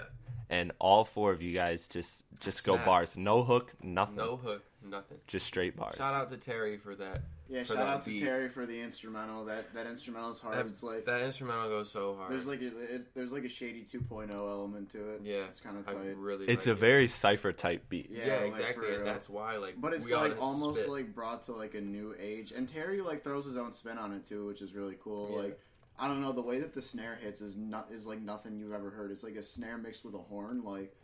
[0.49, 3.17] And all four of you guys just just go bars.
[3.17, 4.15] No hook, nothing.
[4.15, 5.17] No hook, nothing.
[5.27, 5.95] Just straight bars.
[5.97, 7.23] Shout out to Terry for that.
[7.49, 8.21] Yeah, shout that out to beat.
[8.23, 9.45] Terry for the instrumental.
[9.45, 10.57] That that instrumental is hard.
[10.57, 12.31] That, it's like that instrumental goes so hard.
[12.31, 15.21] there's like a it, there's like a shady 2.0 element to it.
[15.23, 16.15] yeah, it's kind of I tight.
[16.17, 16.45] really.
[16.47, 16.79] It's like a it.
[16.79, 18.09] very cipher type beat.
[18.11, 19.75] yeah, Yeah, like, exactly, for and that's why like.
[19.79, 20.89] But it's we like almost spit.
[20.89, 24.13] like brought to like a new age, and Terry like throws his own spin on
[24.13, 25.29] it too, which is really cool.
[25.31, 25.43] Yeah.
[25.43, 25.59] Like
[25.99, 28.73] I don't know, the way that the snare hits is not is like nothing you've
[28.73, 29.11] ever heard.
[29.11, 30.63] It's like a snare mixed with a horn.
[30.63, 30.95] Like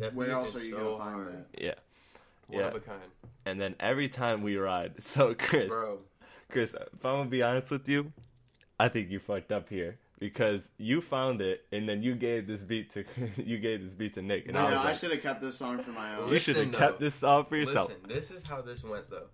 [0.00, 1.32] that where else are you so gonna find hard.
[1.52, 1.62] that?
[1.62, 1.74] Yeah.
[2.48, 2.68] One Yeah.
[2.68, 3.00] of a kind,
[3.46, 6.00] And then every time we ride, so Chris, bro.
[6.50, 8.12] Chris, if I'm gonna be honest with you,
[8.78, 12.62] I think you fucked up here because you found it and then you gave this
[12.62, 13.04] beat to
[13.36, 15.40] you gave this beat to Nick, and No, I no, was I should have kept
[15.42, 16.30] this song for my own.
[16.32, 17.88] you should have kept this song for yourself.
[17.88, 19.28] Listen, this is how this went though.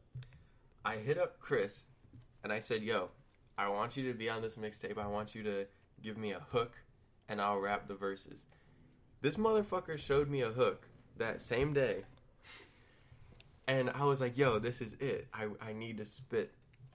[0.84, 1.82] I hit up Chris
[2.42, 3.10] and I said, "Yo,
[3.58, 4.96] I want you to be on this mixtape.
[4.98, 5.66] I want you to
[6.02, 6.72] give me a hook
[7.28, 8.46] and I'll rap the verses."
[9.20, 12.04] This motherfucker showed me a hook that same day.
[13.70, 15.28] And I was like, "Yo, this is it.
[15.32, 16.52] I I need to spit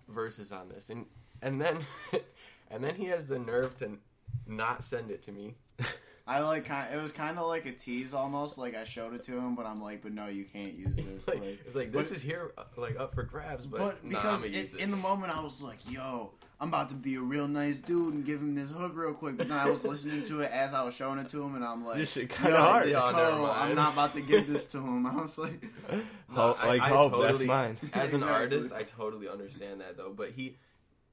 [0.10, 1.06] verses on this." And
[1.42, 1.80] and then
[2.72, 3.98] and then he has the nerve to
[4.46, 5.56] not send it to me.
[6.28, 6.94] I like kind.
[6.94, 8.58] It was kind of like a tease almost.
[8.58, 11.28] Like I showed it to him, but I'm like, but no, you can't use this.
[11.28, 14.04] like, like, it's like this but- is here uh, like up for grabs, but, But
[14.04, 14.10] nah,
[14.40, 14.80] because use it.
[14.82, 18.14] in the moment I was like, "Yo, I'm about to be a real nice dude
[18.14, 20.74] and give him this hook real quick." But then I was listening to it as
[20.74, 22.94] I was showing it to him, and I'm like, This shit "Yo, kinda hard." this
[22.94, 25.64] Yeah, never Cole, I'm not about to give this to him." I was like,
[26.30, 27.78] Hope, like hope that's mine.
[27.94, 30.14] As an artist, I totally understand that though.
[30.16, 30.58] But he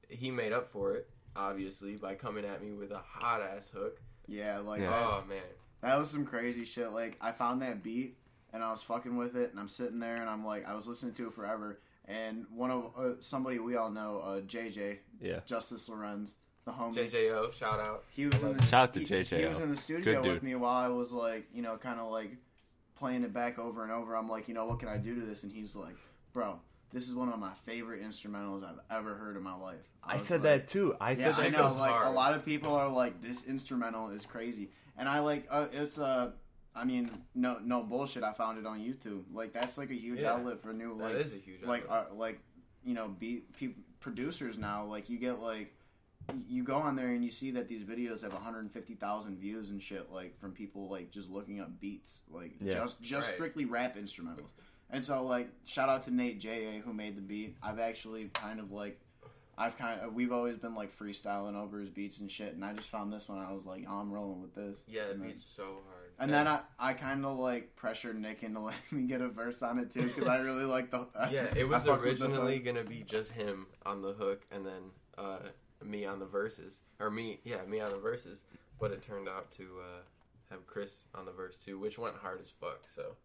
[0.09, 4.01] he made up for it, obviously, by coming at me with a hot ass hook.
[4.27, 4.89] "Yeah, like Yeah.
[4.89, 5.41] that." Oh man,
[5.81, 6.91] That was some crazy shit.
[6.91, 8.17] Like I found that beat
[8.53, 10.87] and I was fucking with it, and I'm sitting there and I'm like, I was
[10.87, 11.79] listening to it forever.
[12.05, 15.39] And one of uh, somebody we all know, uh, JJ Yeah.
[15.45, 16.35] Justice Lorenz,
[16.65, 16.95] the homie.
[16.95, 18.03] JJO, shout out.
[18.09, 20.43] He was in the Shout out to he, JJ, He was in the studio with
[20.43, 22.35] me while I was like, you know, kind of like
[22.95, 24.15] playing it back over and over.
[24.15, 25.43] I'm like, you know, what can I do to this?
[25.43, 25.95] And he's like,
[26.33, 26.59] bro,
[26.91, 29.79] this is one of my favorite instrumentals I've ever heard in my life.
[30.03, 30.95] I was said like- that too.
[30.99, 31.51] I yeah, said I that.
[31.53, 31.63] know.
[31.63, 35.47] goes Like a lot of people are like, this instrumental is crazy, and I like
[35.49, 36.31] uh, it's Uh,
[36.75, 38.23] I mean, no, no bullshit.
[38.23, 39.23] I found it on YouTube.
[39.31, 40.33] Like that's like a huge Yeah.
[40.33, 42.07] outlet for new That like is a huge like outlet.
[42.11, 42.39] uh, like
[42.83, 44.85] you know beat pe- producers now.
[44.85, 45.73] Like you get like
[46.47, 50.09] you go on there and you see that these videos have 150,000 views and shit
[50.09, 52.75] like from people like just looking up beats like Yeah.
[52.75, 53.35] just just Right.
[53.35, 54.49] strictly rap instrumentals.
[54.89, 56.79] And so like shout out to Nate J.A.
[56.79, 57.57] who made the beat.
[57.61, 58.99] I've actually kind of like
[59.57, 62.73] I've kind of we've always been like freestyling over his beats and shit and I
[62.73, 64.83] just found this one I was like, oh, I'm rolling with this.
[64.87, 66.02] Yeah, it beats so hard.
[66.23, 69.61] And then I, I kind of like pressured Nick into letting me get a verse
[69.61, 72.59] on it too because I really like the yeah, it was fucked with the originally
[72.59, 75.39] gonna be just him on the hook, and then uh,
[75.83, 78.45] me on the verses, or me, yeah, me on the verses.
[78.79, 80.01] But it turned out to uh,
[80.49, 82.81] have Chris on the verse too, which went hard as fuck.
[82.95, 83.15] So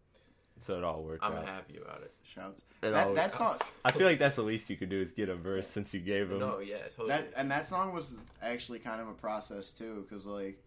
[0.59, 1.45] So it all worked I'm out.
[1.45, 2.13] happy about it.
[2.23, 2.61] Shouts.
[2.81, 5.29] It That, that song, I feel like that's the least you could do is get
[5.29, 6.39] a verse since you gave him.
[6.39, 7.09] No, yeah, totally.
[7.09, 10.61] that and that song was actually kind of a process too, because like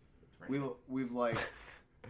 [0.48, 1.38] we we've like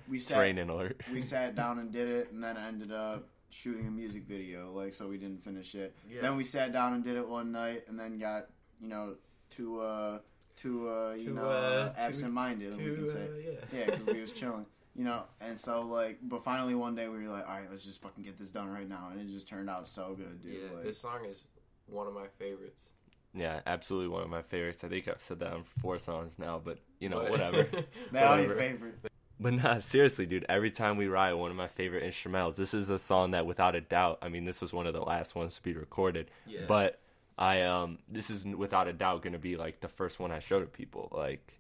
[0.09, 1.01] we sat raining alert.
[1.13, 4.95] we sat down and did it, and then ended up shooting a music video, like
[4.95, 5.95] so we didn't finish it.
[6.11, 6.23] Yeah.
[6.23, 8.47] Then we sat down and did it one night, and then got
[8.81, 9.15] you know
[9.51, 10.19] too uh
[10.57, 13.23] too uh you Too, know uh, absent minded, we can say.
[13.23, 13.79] uh, yeah.
[13.81, 15.23] Yeah, because we was chilling, you know.
[15.41, 18.25] And so like, but finally one day we were like, all right, let's just fucking
[18.25, 20.53] get this done right now, and it just turned out so good, dude.
[20.55, 21.45] yeah, like, this song is
[21.87, 22.85] one of my favorites.
[23.35, 24.85] Yeah, absolutely one of my favorites.
[24.85, 27.63] I think I've said that on four songs now, but you know, But- whatever.
[28.13, 28.55] they are your whatever.
[28.57, 28.95] favorite.
[29.43, 30.47] But nah, seriously, dude.
[30.49, 32.57] Every time we ride, one of my favorite instrumentals.
[32.57, 35.03] This is a song that, without a doubt, I mean, this was one of the
[35.03, 36.31] last ones to be recorded.
[36.47, 36.61] Yeah.
[36.69, 36.99] But
[37.39, 40.39] I um, this is without a doubt going to be like the first one I
[40.39, 41.09] show to people.
[41.13, 41.59] Like,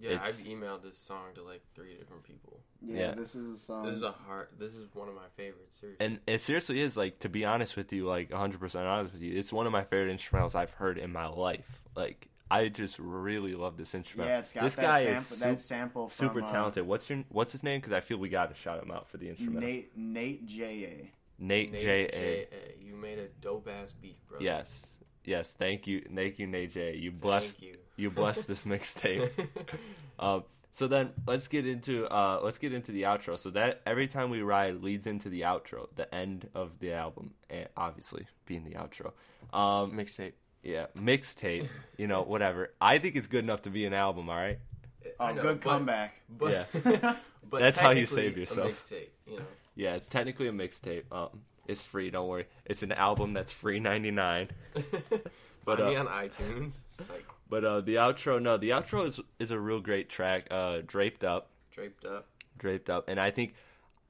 [0.00, 2.60] Yeah, It's- I've emailed this song to like three different people.
[2.84, 3.14] Yeah, Yeah.
[3.14, 3.86] this is a song.
[3.86, 4.50] This is a heart.
[4.58, 5.76] This is one of my favorites.
[5.78, 6.04] Seriously.
[6.04, 9.22] and it seriously is like to be honest with you, like 100 percent honest with
[9.22, 11.80] you, it's one of my favorite instrumentals I've heard in my life.
[11.94, 14.28] Like, I just really love this instrument.
[14.28, 16.86] yeah, it's got this that guy sample, is that sample from super uh, talented.
[16.86, 17.80] What's your What's his name?
[17.80, 19.60] Because I feel we got to shout him out for the instrument.
[19.60, 21.10] Nate Nate J A.
[21.42, 22.10] Nate, Nate J A.
[22.10, 22.46] J.A.,
[22.84, 24.38] You made a dope ass beat, bro.
[24.38, 24.86] Yes,
[25.24, 25.54] yes.
[25.58, 26.94] Thank you, thank you, Nate J.
[26.96, 27.78] You blessed Thank you.
[27.96, 29.30] you blessed this mixtape.
[30.18, 33.38] um, so then let's get into uh, let's get into the outro.
[33.38, 37.32] So that every time we ride leads into the outro, the end of the album,
[37.76, 39.12] obviously being the outro.
[39.56, 40.32] Um, Mixtape.
[40.62, 41.68] Yeah, mixtape.
[41.96, 42.72] You know, whatever.
[42.80, 44.28] I think it's good enough to be an album.
[44.30, 44.58] All right.
[45.20, 46.14] Oh, know, good but- comeback.
[46.38, 47.16] But, Yeah.
[47.50, 48.68] but That's how you save yourself.
[48.68, 49.44] A mixtape, you know.
[49.74, 51.04] Yeah, it's technically a mixtape.
[51.12, 52.10] Um, it's free.
[52.10, 52.46] Don't worry.
[52.64, 54.48] It's an album that's free ninety nine.
[55.64, 56.78] But, Find uh, on iTunes.
[56.98, 60.48] It's like But uh, the outro, no, the outro is is a real great track.
[60.50, 61.50] Uh, draped up.
[61.72, 62.26] draped up.
[62.58, 63.54] draped up and i think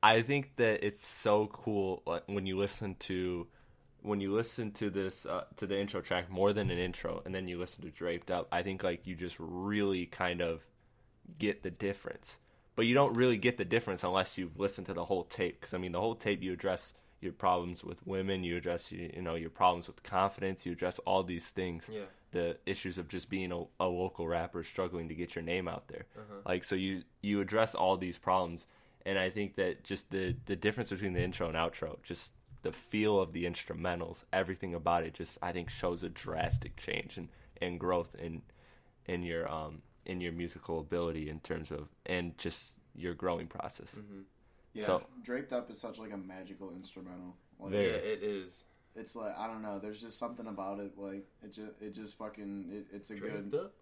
[0.03, 3.47] i think that it's so cool like, when you listen to
[4.03, 7.35] when you listen to this uh, to the intro track more than an intro and
[7.35, 10.63] then you listen to draped up i think like you just really kind of
[11.39, 12.39] get the difference
[12.75, 15.73] but you don't really get the difference unless you've listened to the whole tape because
[15.75, 19.23] i mean the whole tape you address your problems with women you address you, you
[19.23, 22.07] know your problems with confidence you address all these things Yeah.
[22.33, 25.87] the issues of just being a, a local rapper struggling to get your name out
[25.89, 26.07] there.
[26.45, 28.67] Like so you you address all these problems
[29.07, 32.73] and I think that just the the difference between the intro and outro, just the
[32.73, 37.29] feel of the instrumentals, everything about it just I think shows a drastic change and,
[37.61, 38.43] and growth in
[39.07, 43.95] in your um in your musical ability in terms of and just your growing process.
[44.75, 47.37] Yeah, So- draped up is such like a magical instrumental.
[47.59, 47.87] Like, Very.
[47.91, 48.65] Yeah, it is.
[48.95, 49.79] it's like I don't know.
[49.79, 50.97] There's just something about it.
[50.99, 53.75] Like it just it just fucking it, it's a Draped good up.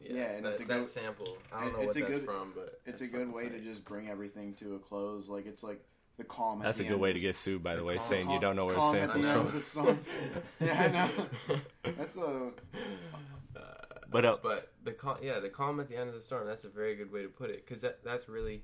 [0.00, 1.36] Yeah, Yeah, and that, it's a that good- sample.
[1.52, 3.32] I don't it- know it's what a that's good- from, but it's a good fucking
[3.32, 5.28] way to just bring everything to a close.
[5.28, 5.82] Like it's like
[6.16, 6.60] the calm.
[6.60, 8.40] At That's a good end way to get sued by the way, calm- saying you
[8.40, 9.46] don't know where calm the at the sample's end from.
[9.46, 9.98] of the song.
[10.60, 11.60] yeah, I know.
[11.96, 12.50] That's a
[14.10, 16.46] But uh, But the calm, yeah, the calm at the end of the storm.
[16.46, 18.62] That's a very good way to put it because that that's really,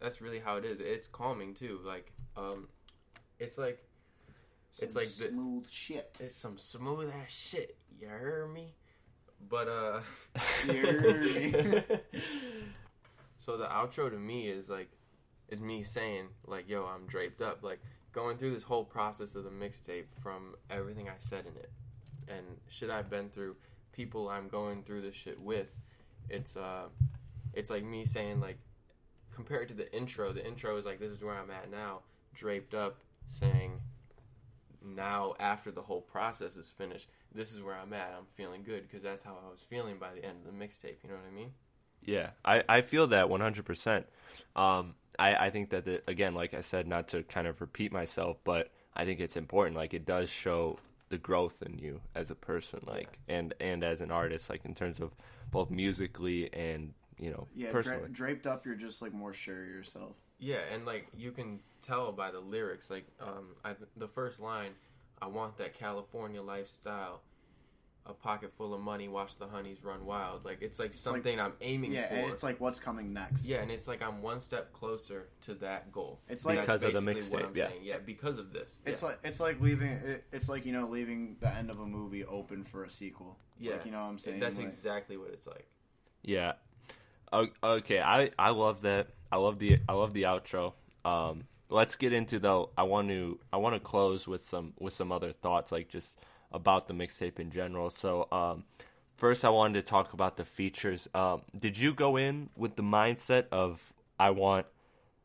[0.00, 0.80] that's really how it is.
[0.80, 1.78] It's calming too.
[1.84, 2.66] Like, um,
[3.38, 3.78] it's like,
[4.80, 6.16] it's some like the, smooth shit.
[6.18, 7.76] it's some smooth ass shit.
[8.00, 8.74] You heard me?
[9.48, 10.00] But uh,
[10.66, 11.52] You heard me.
[13.38, 14.90] so the outro to me is like,
[15.52, 17.62] is me saying like, yo, I'm draped up.
[17.62, 17.80] Like
[18.12, 21.70] going through this whole process of the mixtape from everything I said in it
[22.28, 23.56] and shit I've been through,
[23.92, 25.68] people I'm going through this shit with.
[26.28, 26.88] It's uh,
[27.52, 28.58] it's like me saying like,
[29.34, 32.00] compared to the intro, the intro is like, this is where I'm at now,
[32.34, 33.80] draped up, saying.
[34.84, 38.12] Now, after the whole process is finished, this is where I'm at.
[38.18, 40.96] I'm feeling good because that's how I was feeling by the end of the mixtape.
[41.04, 41.52] You know what I mean?
[42.04, 44.04] Yeah, I, I feel that 100%.
[44.56, 47.92] Um, I, I think that, the, again, like I said, not to kind of repeat
[47.92, 49.76] myself, but I think it's important.
[49.76, 50.78] Like, it does show
[51.10, 54.74] the growth in you as a person, like, and, and as an artist, like, in
[54.74, 55.12] terms of
[55.50, 58.00] both musically and, you know, yeah, personally.
[58.00, 58.66] dra- draped up.
[58.66, 60.12] You're just like more sure of yourself.
[60.38, 64.70] Yeah, and like you can tell by the lyrics, like um, I, the first line,
[65.20, 67.20] "I want that California lifestyle,
[68.04, 71.38] a pocket full of money, watch the honeys run wild." Like it's like like- something
[71.40, 72.14] I'm aiming Yeah, for.
[72.14, 73.44] and it's like what's coming next.
[73.44, 76.20] yeah, and it's like I'm one step closer to that goal.
[76.28, 77.68] It's like- Because of the basically what mixtape, I'm yeah.
[77.68, 77.80] saying.
[77.84, 78.82] Yeah, because of this.
[78.86, 79.08] It's yeah.
[79.08, 82.24] like it's like leaving it, it's like you know leaving the end of a movie
[82.24, 83.38] open for a sequel.
[83.58, 84.40] yeah, like, you know what I'm saying.
[84.40, 85.66] That's Like, exactly what it's like.
[86.22, 86.54] Yeah.
[87.32, 89.08] Okay, I I love that.
[89.30, 90.74] I love the I love the outro.
[91.04, 92.70] Um, let's get into though.
[92.76, 96.18] I want to I want to close with some with some other thoughts, like just
[96.52, 97.90] about the mixtape in general.
[97.90, 98.64] So, um,
[99.16, 101.08] first I wanted to talk about the features.
[101.14, 104.66] Um, did you go in with the mindset of I want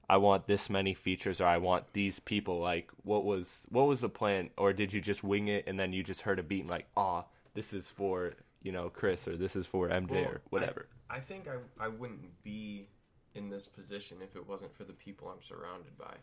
[0.09, 2.59] I want this many features or I want these people?
[2.59, 5.93] Like, what was what was the plan, or did you just wing it and then
[5.93, 9.35] you just heard a beat and like, ah, this is for you know Chris or
[9.35, 10.87] this is for MJ Well, or whatever?
[11.09, 12.87] I, I think I I wouldn't be
[13.35, 16.15] in this position if it wasn't for the people I'm surrounded by,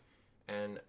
[0.47, 0.79] and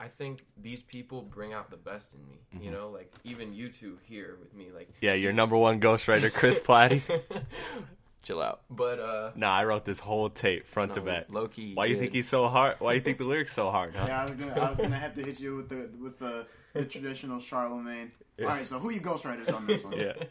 [0.00, 2.40] I think these people bring out the best in me.
[2.54, 2.64] Mm-hmm.
[2.64, 6.32] You know, like even you two here with me, like yeah, your number one ghostwriter,
[6.32, 7.02] Chris Platty.
[8.22, 8.62] Chill out.
[8.70, 11.26] But uh, Nah, I wrote this whole tape front to back.
[11.28, 11.74] low key.
[11.74, 12.76] Why you think he's so hard?
[12.80, 13.94] Why you think the lyrics so hard?
[13.94, 14.06] Huh?
[14.08, 16.46] Yeah, I was gonna, I was gonna have to hit you with the with the,
[16.72, 18.10] the traditional Charlamagne.
[18.40, 19.98] All right, so who you ghostwriters on this one?
[19.98, 20.12] Yeah.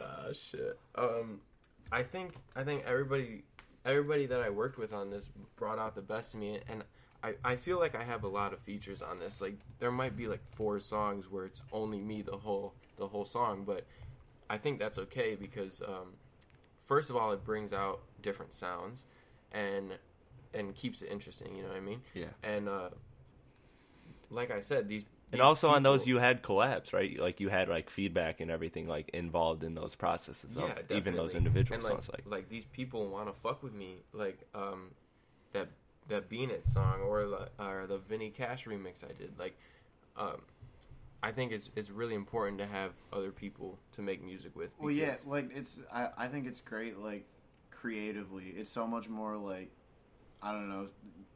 [0.00, 0.78] Ah, shit.
[0.94, 1.40] Um,
[1.92, 3.42] I think I think everybody
[3.84, 6.84] everybody that I worked with on this brought out the best in me, and
[7.22, 9.40] I I feel like I have a lot of features on this.
[9.40, 13.24] Like there might be like four songs where it's only me the whole the whole
[13.24, 13.84] song, but
[14.50, 16.14] I think that's okay because um,
[16.84, 19.04] first of all, it brings out different sounds,
[19.52, 19.98] and
[20.54, 21.54] and keeps it interesting.
[21.54, 22.00] You know what I mean?
[22.14, 22.26] Yeah.
[22.42, 22.90] And uh,
[24.30, 25.04] like I said, these.
[25.30, 27.18] And these also on those, you had collabs, right?
[27.18, 30.48] Like you had like feedback and everything like involved in those processes.
[30.54, 30.96] yeah, definitely.
[30.96, 32.08] even those individual and like, songs.
[32.10, 34.92] Like, like these people want to fuck with me, like um,
[35.52, 35.68] that
[36.08, 39.38] that Bean It song or the, or the Vinny Cash remix I did.
[39.38, 39.56] Like,
[40.16, 40.42] um,
[41.22, 44.70] I think it's it's really important to have other people to make music with.
[44.78, 45.80] Well, yeah, like it's.
[45.92, 46.98] I, I think it's great.
[46.98, 47.24] Like
[47.70, 49.70] creatively, it's so much more like
[50.42, 50.88] I don't know.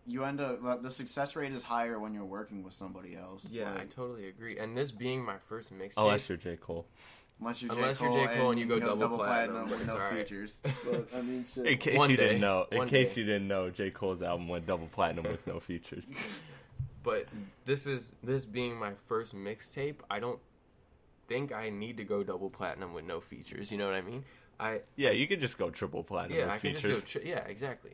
[0.07, 3.47] You end up like, the success rate is higher when you're working with somebody else.
[3.51, 4.59] yeah, I totally agree.
[4.59, 6.87] And this being my first mixtape, oh, that's your J Cole.
[7.41, 8.05] Unless you're Unless J.
[8.05, 8.37] you're Cole J.
[8.37, 10.15] Cole and you go know, double platinum, with no alright.
[10.29, 10.59] features.
[10.63, 11.67] But, I mean, shit.
[11.67, 12.25] In case One you day.
[12.29, 13.21] didn't know, in One case day.
[13.21, 16.05] you didn't know, J Cole's album went double platinum with no features.
[17.03, 17.27] but
[17.65, 19.97] this is this being my first mixtape.
[20.11, 20.39] I don't
[21.29, 23.73] think I need to go double platinum with no features.
[23.73, 24.25] You know what I mean?
[24.61, 27.03] I Yeah, you could just go triple platinum yeah, with I can features.
[27.03, 27.21] just go.
[27.21, 27.93] Tri- yeah, exactly.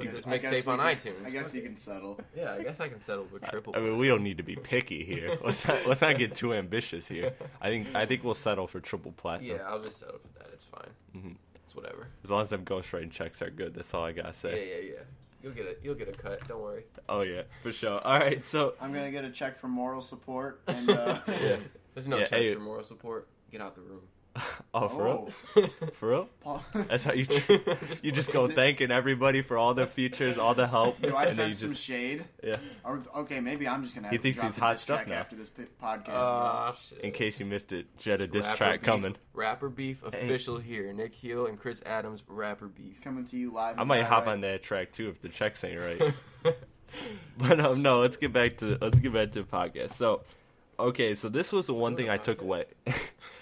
[0.00, 1.26] Put I this guess- I mixtape on can- iTunes.
[1.26, 2.18] I guess you can settle.
[2.36, 3.74] Yeah, I guess I can settle with triple.
[3.76, 5.38] I mean, we don't need to be picky here.
[5.44, 7.34] Let's not let's not get too ambitious here.
[7.60, 9.56] I think I think we'll settle for triple platinum.
[9.56, 10.48] yeah, I'll just settle for that.
[10.52, 10.90] It's fine.
[11.16, 11.36] Mhm.
[11.64, 12.08] It's whatever.
[12.24, 14.68] As long as them ghostwriting checks are good, that's all I gotta say.
[14.68, 14.92] yeah, yeah.
[14.94, 15.00] Yeah.
[15.42, 16.46] You'll get a you'll get a cut.
[16.48, 16.84] Don't worry.
[17.08, 18.00] Oh yeah, for sure.
[18.00, 20.90] All right, so I'm gonna get a check for moral support and.
[20.90, 21.56] Uh, yeah.
[21.94, 22.54] There's no Yeah, checks hey.
[22.54, 23.26] for moral support.
[23.50, 24.02] Get out the room.
[24.72, 25.28] Oh, for real?
[25.56, 25.66] Oh,
[25.98, 26.28] For real?
[26.40, 26.64] Paul.
[26.72, 27.26] That's how you
[28.04, 31.36] you just go thanking everybody for all the features, all the help, Do I and
[31.36, 32.24] then you sense some just shade?
[32.42, 32.56] yeah.
[32.84, 34.06] Or, okay, maybe I'm just gonna.
[34.06, 35.14] Have He to thinks drop he's the hot diss stuff track now.
[35.16, 36.04] after this pi- podcast.
[36.04, 36.14] bro.
[36.14, 37.00] Ah, shit.
[37.00, 39.16] In case you missed it, Jetta diss Rapper track beef, coming.
[39.34, 40.92] Rapper beef official here.
[40.92, 42.22] Nick Heal and Chris Adams.
[42.28, 43.00] Rapper beef.
[43.02, 43.78] Coming to you live.
[43.80, 44.28] I might hop direct.
[44.28, 46.14] on that track too if the checks ain't right.
[47.36, 49.94] but um, no, let's get back to let's get back to the podcast.
[49.94, 50.22] So,
[50.78, 52.66] okay, so this was the one Doing thing I took away.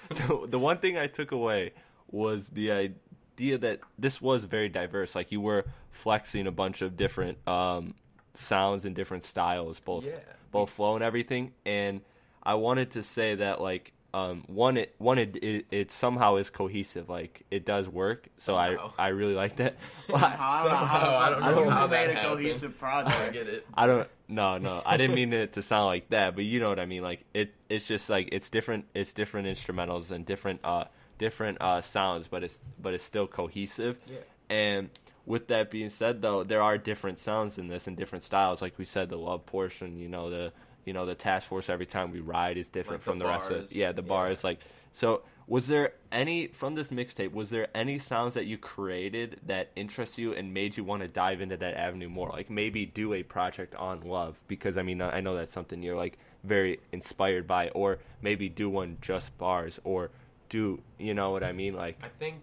[0.29, 1.73] the, the one thing I took away
[2.11, 5.14] was the idea that this was very diverse.
[5.14, 7.94] Like you were flexing a bunch of different um,
[8.35, 10.18] sounds and different styles, both Yeah.
[10.51, 11.53] both flow and everything.
[11.66, 12.01] And
[12.42, 16.49] I wanted to say that like um, one it one it, it it somehow is
[16.51, 17.09] cohesive.
[17.11, 18.29] Like it does work.
[18.38, 18.92] So Somehow.
[18.99, 19.77] I I really like that.
[20.11, 22.37] Somehow, I don't know how, Somehow, I don't know how made a happened.
[22.38, 23.33] cohesive I project.
[23.35, 23.66] get it.
[23.75, 24.09] I don't.
[24.29, 24.83] No, no.
[24.85, 27.03] I didn't mean it to sound like that, but you know what I mean.
[27.03, 27.55] Like it.
[27.68, 28.87] It's just like it's different.
[28.94, 30.85] It's different instrumentals and different, uh,
[31.18, 33.99] different uh sounds, but it's but it's still cohesive.
[34.11, 34.18] Yeah.
[34.49, 34.90] And
[35.27, 38.62] with that being said, though, there are different sounds in this and different styles.
[38.62, 39.99] Like we said, the love portion.
[39.99, 40.53] You know the.
[40.88, 41.68] You know the task force.
[41.68, 43.70] Every time we ride is different Like from the, rest of.
[43.72, 44.09] Yeah, the Yeah.
[44.09, 44.42] bars.
[44.42, 44.61] Like
[44.92, 45.22] so.
[45.46, 47.33] Was there any from this mixtape?
[47.33, 51.09] Was there any sounds that you created that interest you and made you want to
[51.09, 52.29] dive into that avenue more?
[52.29, 55.96] Like maybe do a project on love because I mean I know that's something you're
[55.96, 60.11] like very inspired by, or maybe do one just bars, or
[60.51, 61.74] do you know what I mean?
[61.74, 62.37] Like I think,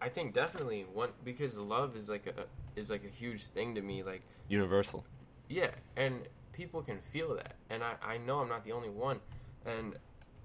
[0.00, 2.46] I think definitely one because love is like a
[2.80, 4.02] is like a huge thing to me.
[4.02, 5.04] Like universal.
[5.48, 9.20] yeah, and people can feel that, and I I know I'm not the only one,
[9.64, 9.96] and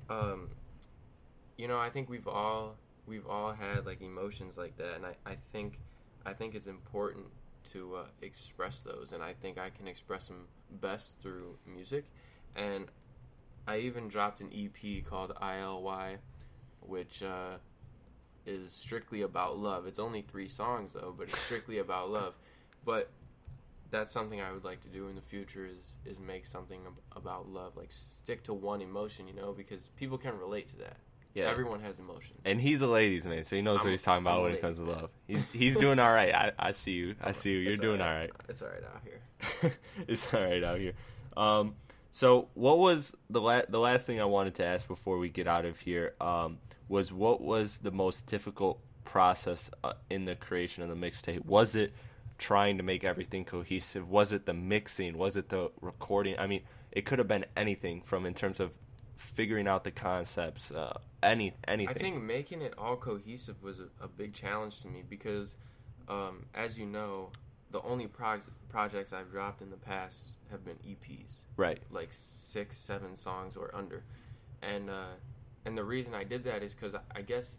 [0.09, 0.49] um,
[1.57, 2.75] you know I think we've all
[3.05, 5.79] we've all had like emotions like that, and I I think
[6.25, 7.25] I think it's important
[7.71, 10.47] to uh, express those, and I think I can express them
[10.81, 12.05] best through music,
[12.55, 12.85] and
[13.67, 16.17] I even dropped an EP called ILY,
[16.81, 17.57] which uh,
[18.45, 19.85] is strictly about love.
[19.85, 22.35] It's only three songs though, but it's strictly about love.
[22.85, 23.09] But
[23.89, 27.17] that's something I would like to do in the future is is make something ab-
[27.17, 30.97] about love, like stick to one emotion, you know, because people can relate to that.
[31.33, 31.49] Yeah.
[31.51, 32.39] everyone has emotions.
[32.45, 34.53] And he's a ladies man, so he knows I'm- what he's talking about I'm when
[34.53, 34.95] it comes to man.
[34.95, 35.09] love.
[35.27, 36.33] He's he's doing all right.
[36.33, 37.15] I, I see you.
[37.21, 37.57] I see you.
[37.59, 38.31] You're It's doing all right.
[38.49, 39.01] It's all right out
[39.61, 39.73] here.
[40.07, 40.93] it's all right out here.
[41.35, 41.75] Um,
[42.11, 45.47] so what was the la- the last thing I wanted to ask before we get
[45.47, 46.15] out of here?
[46.19, 46.57] Um,
[46.89, 51.45] was what was the most difficult process uh, in the creation of the mixtape?
[51.45, 51.93] Was it
[52.37, 54.09] trying to make everything cohesive?
[54.09, 55.17] Was it the mixing?
[55.17, 56.37] Was it the recording?
[56.37, 56.61] I mean,
[56.91, 58.77] it could have been anything from in terms of
[59.15, 61.95] figuring out the concepts, uh, any anything.
[61.95, 65.57] I think making it all cohesive was a, a big challenge to me because,
[66.07, 67.31] um, as you know,
[67.71, 71.79] the only prog- projects I've dropped in the past have been EPs, right.
[71.91, 74.03] like six, seven songs or under,
[74.61, 75.15] and uh,
[75.65, 77.57] and the reason I did that is because I, I guess.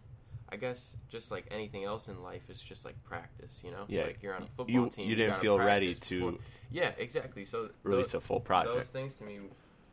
[0.50, 3.84] I guess just like anything else in life, it's just like practice, you know.
[3.88, 4.04] Yeah.
[4.04, 5.08] Like you're on a football You- team.
[5.08, 7.44] you didn't gotta feel ready to- before- Yeah, exactly.
[7.44, 8.74] So Release tho- a full project.
[8.74, 9.40] those things to me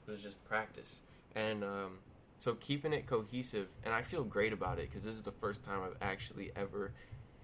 [0.07, 1.01] was just practice
[1.35, 1.97] and um,
[2.37, 5.63] so keeping it cohesive and i feel great about it because this is the first
[5.63, 6.91] time i've actually ever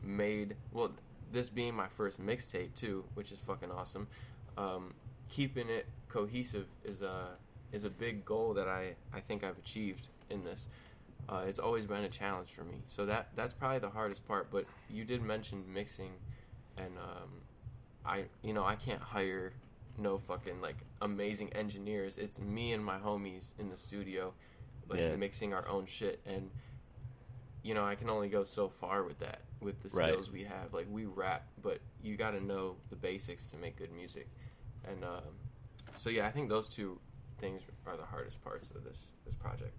[0.04, 0.92] made well
[1.32, 4.08] this being my first mixtape too which is fucking awesome
[4.60, 4.94] um,
[5.28, 7.30] keeping it cohesive is a
[7.72, 10.68] is a big goal that i i think i've achieved in this
[11.30, 14.50] uh, it's always been a challenge for me so that that's probably the hardest part
[14.52, 16.12] but you did mention mixing
[16.78, 17.30] and um,
[18.06, 19.54] I you know I can't hire
[19.98, 22.18] no fucking like amazing engineers.
[22.18, 24.34] It's me and my homies in the studio,
[24.88, 25.16] like Yeah.
[25.16, 26.50] mixing our own shit, and
[27.62, 30.10] you know I can only go so far with that with the Right.
[30.10, 30.74] skills we have.
[30.74, 34.28] Like we rap, but you got to know the basics to make good music,
[34.86, 35.36] and um,
[35.98, 37.00] so yeah, I think those two
[37.38, 39.76] things are the hardest parts of this this project.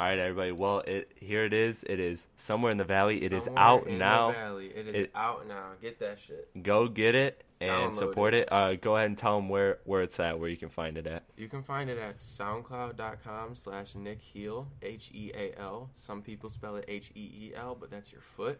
[0.00, 0.50] All right, everybody.
[0.52, 1.84] Well, it here it is.
[1.86, 3.22] It is somewhere in the valley.
[3.22, 4.32] It is Somewhere out in the now.
[4.32, 4.68] Valley.
[4.74, 5.72] It is It- out now.
[5.82, 6.48] Get that shit.
[6.62, 8.44] Go get it and Download support it.
[8.44, 8.52] it.
[8.52, 11.06] Uh, go ahead and tell them where where it's at, where you can find it
[11.06, 11.24] at.
[11.36, 15.90] You can find it at soundcloud.com slash Nick Heal, H E A L.
[15.96, 18.58] Some people spell it H E E L, but that's your foot.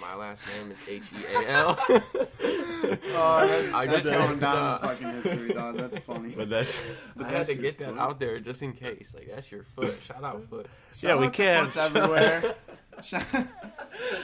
[0.00, 1.78] My last name is H E A L.
[3.14, 5.76] Oh, that, I that's just going down in fucking history, dog.
[5.76, 6.34] That's funny.
[6.36, 6.76] But that's
[7.16, 9.14] I had That's to your get that out there just in case.
[9.16, 9.96] Like, that's your foot.
[10.04, 10.80] Shout out foots.
[11.00, 11.64] yeah, Shout we out to can.
[11.66, 12.54] Foots everywhere.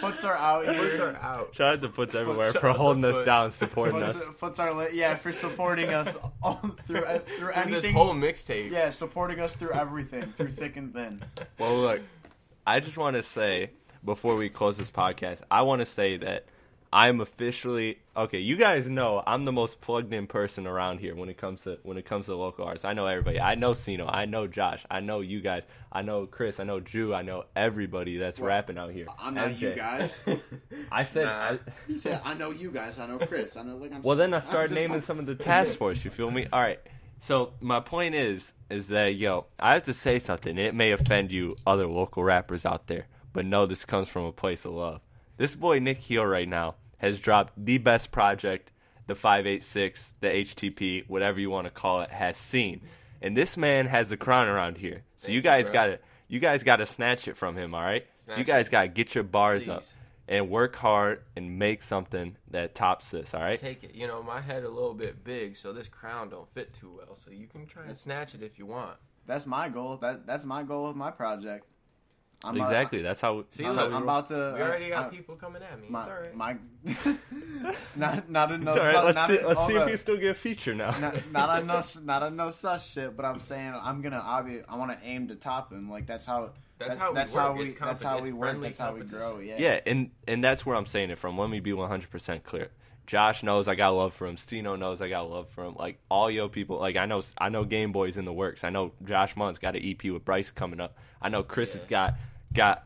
[0.01, 0.74] Foots are out here.
[0.74, 1.55] Foots are out.
[1.55, 3.26] Shout out to Foots everywhere shout for out to holding us Foots.
[3.26, 4.36] down, supporting Foots, us.
[4.36, 4.95] Foots are lit.
[4.95, 7.82] Yeah, for supporting us all through uh, through Through anything.
[7.82, 8.70] this whole mixtape.
[8.70, 11.22] yeah, supporting us through everything, through thick and thin.
[11.59, 12.01] Well, look,
[12.66, 13.70] I just want to say
[14.05, 16.44] before we close this podcast, I want to say that
[16.90, 18.38] I'm officially okay.
[18.38, 21.78] You guys know I'm the most plugged in person around here when it comes to
[21.82, 22.86] when it comes to local artists.
[22.86, 23.38] I know everybody.
[23.38, 24.07] I know Sino.
[24.07, 24.84] I know Josh.
[24.90, 25.64] I know you guys.
[25.92, 26.59] I know Chris.
[26.61, 27.12] I know Drew.
[27.12, 29.07] I know everybody that's Well, rapping out here.
[29.18, 29.61] I'm not MJ.
[29.61, 30.14] you guys.
[30.90, 31.24] I said.
[31.24, 31.30] Nah.
[31.40, 32.99] I, He said, I know you guys.
[32.99, 33.57] I know Chris.
[33.59, 33.76] I know.
[33.76, 36.05] Like, I'm well, then I I'm started just- naming some of the task force.
[36.07, 36.46] You feel me?
[36.51, 36.80] All right.
[37.20, 40.57] So my point is, is that yo, I have to say something.
[40.57, 43.09] It may offend you, other local rappers out there,
[43.39, 45.01] but no, this comes from a place of love.
[45.36, 48.72] This boy Nick Heal right now has dropped the best project
[49.07, 52.80] the 586, the HTP, whatever you want to call it, has seen,
[53.22, 55.05] and this man has the crown around here.
[55.18, 57.76] So Thank you you, guys gotta, you guys gotta snatch it from him.
[57.76, 58.05] All right.
[58.16, 59.84] so you guys gotta get your bars up
[60.26, 63.34] and work hard and make something that tops this.
[63.34, 63.61] All right.
[63.61, 63.95] Take it.
[63.95, 67.14] You know, my head a little bit big, so this crown don't fit too well.
[67.14, 68.97] So you can try and snatch it if you want.
[69.28, 69.97] That's my goal.
[69.99, 71.66] That that's my goal of my project.
[72.45, 73.03] I'm uh, Exactly.
[73.03, 73.45] That's how.
[73.51, 74.53] See, that's I'm, how look, I'm about to.
[74.57, 75.86] We already got I- people coming at me.
[75.91, 76.34] My, it's all right.
[76.36, 76.57] my
[77.97, 78.95] not not in no It's all right.
[78.95, 79.45] su- Let's not see.
[79.47, 80.97] Let's all see the- if you still get a feature now.
[80.99, 84.64] not, not on no not on no sus shit, but I'm saying I'm gonna obvi-
[84.68, 85.91] I want to aim to top him.
[85.91, 87.43] Like that's how That's that- how we that's work.
[87.43, 88.61] how we that's how we work.
[88.61, 89.39] That's how we grow.
[89.41, 89.57] Yeah.
[89.59, 91.36] yeah, and and that's where I'm saying it from.
[91.39, 92.70] Let me be 100 percent clear.
[93.09, 94.36] Josh knows I got love for him.
[94.36, 95.74] Stino knows I got love for him.
[95.76, 98.64] Like all yo people, like I know I know Game Boy's in the works.
[98.64, 100.98] I know Josh Munn's got an EP with Bryce coming up.
[101.20, 102.14] I know Chris has got
[102.52, 102.84] got.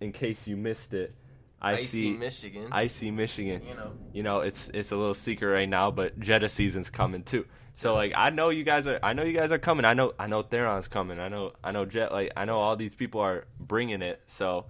[0.00, 1.14] In case you missed it,
[1.62, 2.68] I Icy see Michigan.
[2.72, 3.62] I see Michigan.
[3.64, 3.92] you know.
[4.12, 7.44] you know it's it's a little secret right now but jetta season's coming too
[7.74, 10.14] so like i know you guys are i know you guys are coming i know
[10.18, 13.20] i know theron's coming i know i know jet like i know all these people
[13.20, 14.64] are bringing it so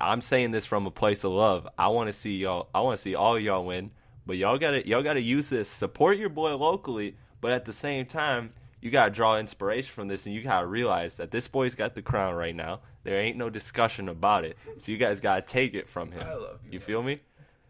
[0.00, 2.96] i'm saying this from a place of love i want to see y'all i want
[2.96, 3.90] to see all y'all win
[4.28, 8.06] but y'all gotta y'all gotta use this support your boy locally but at the same
[8.06, 8.48] time
[8.80, 12.02] you gotta draw inspiration from this and you gotta realize that this boy's got the
[12.02, 15.88] crown right now there ain't no discussion about it so you guys gotta take it
[15.88, 16.86] from him I love you, you man.
[16.86, 17.20] feel me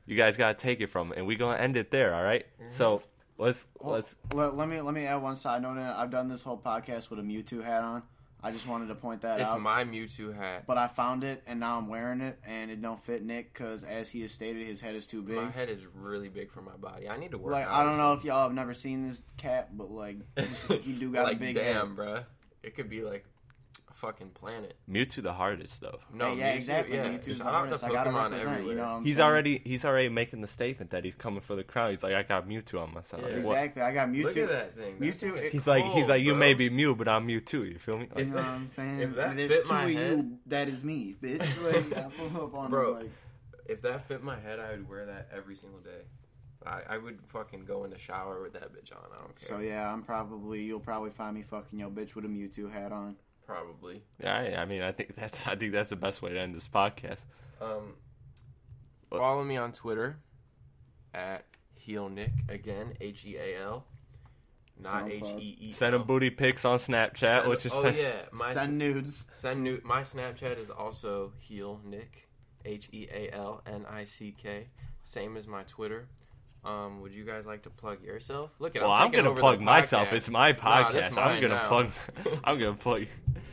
[0.04, 2.14] you guys gotta take it from him, and we gonna end it there.
[2.14, 2.46] All right?
[2.59, 2.72] Mm-hmm.
[2.72, 3.02] So
[3.36, 4.14] let's Well, let's.
[4.32, 5.72] let, let me let me add one side note.
[5.72, 5.94] in it.
[5.94, 8.02] I've done this whole podcast with a Mewtwo hat on.
[8.43, 9.57] I just wanted to point that It's out.
[9.57, 10.64] It's my Mewtwo hat.
[10.66, 13.82] but I found it and now I'm wearing it and it don't fit Nick because
[13.82, 15.36] as he has stated, his head is too big.
[15.36, 17.09] My head is really big for my body.
[17.09, 17.53] I need to work.
[17.53, 20.18] Like I don't know if y'all have never seen this cat, but like
[20.82, 21.97] he do got like, a big damn, head.
[21.97, 22.24] bruh.
[22.62, 23.24] It could be like
[23.99, 24.76] fucking planet.
[24.90, 25.99] Mewtwo the hardest though.
[26.12, 26.96] No, yeah, yeah, Mewtwo- exactly.
[26.96, 27.84] Yeah, Mewtwo's the shout out hardest.
[27.84, 28.51] I gotta Pokemon represent.
[28.53, 28.72] everywhere.
[28.74, 29.26] You know, I'm He's saying?
[29.28, 31.90] already he's already making the statement that he's coming for the crown.
[31.90, 33.20] He's like, I got Mewtwo on my side.
[33.20, 33.26] Yeah.
[33.36, 33.82] Like, what- exactly.
[33.82, 34.24] I got Mewtwo.
[34.24, 34.99] Look at that thing.
[34.99, 36.38] That Mewtwo- thing is He's like he's like you bro.
[36.40, 37.70] may be Mew, but I'm Mewtwo.
[37.72, 38.09] You feel me?
[38.16, 39.01] You know what I'm saying?
[39.01, 40.38] if that There's fit two my of head- you.
[40.46, 41.46] That is me, bitch.
[41.92, 42.90] Like I pull up on Bro.
[42.96, 43.11] him, like
[43.66, 46.03] If that fit my head, I would wear that every single day.
[46.66, 48.99] I, I would fucking go in the shower with that bitch on.
[49.14, 49.49] I don't care.
[49.49, 52.90] So yeah, I'm probably you'll probably find me fucking yo bitch with a Mewtwo hat
[52.90, 53.14] on.
[53.49, 54.03] Probably.
[54.22, 56.55] yeah, I, I mean, I think that's I think that's the best way to end
[56.55, 57.20] this podcast.
[57.61, 57.94] Um,
[59.09, 59.18] What?
[59.18, 60.18] follow me on Twitter
[61.14, 61.44] at
[61.74, 63.84] heal nick again H E A L,
[64.78, 65.11] not SoundCloud.
[65.36, 65.72] H E E.
[65.72, 69.26] Send him booty pics on Snapchat, Send- which is oh yeah, my Send nudes.
[69.32, 72.28] send new my Snapchat is also heal nick
[72.66, 74.66] H E A L N I C K,
[75.03, 76.07] same as my Twitter.
[76.64, 78.51] Um, would you guys like to plug yourself?
[78.59, 80.09] Look at Well, I'm, I'm taking gonna over plug myself.
[80.09, 80.12] podcast.
[80.12, 81.16] It's my Nah, this podcast.
[81.18, 81.68] I'm mine gonna now.
[81.68, 81.90] plug.
[82.44, 83.07] I'm gonna plug.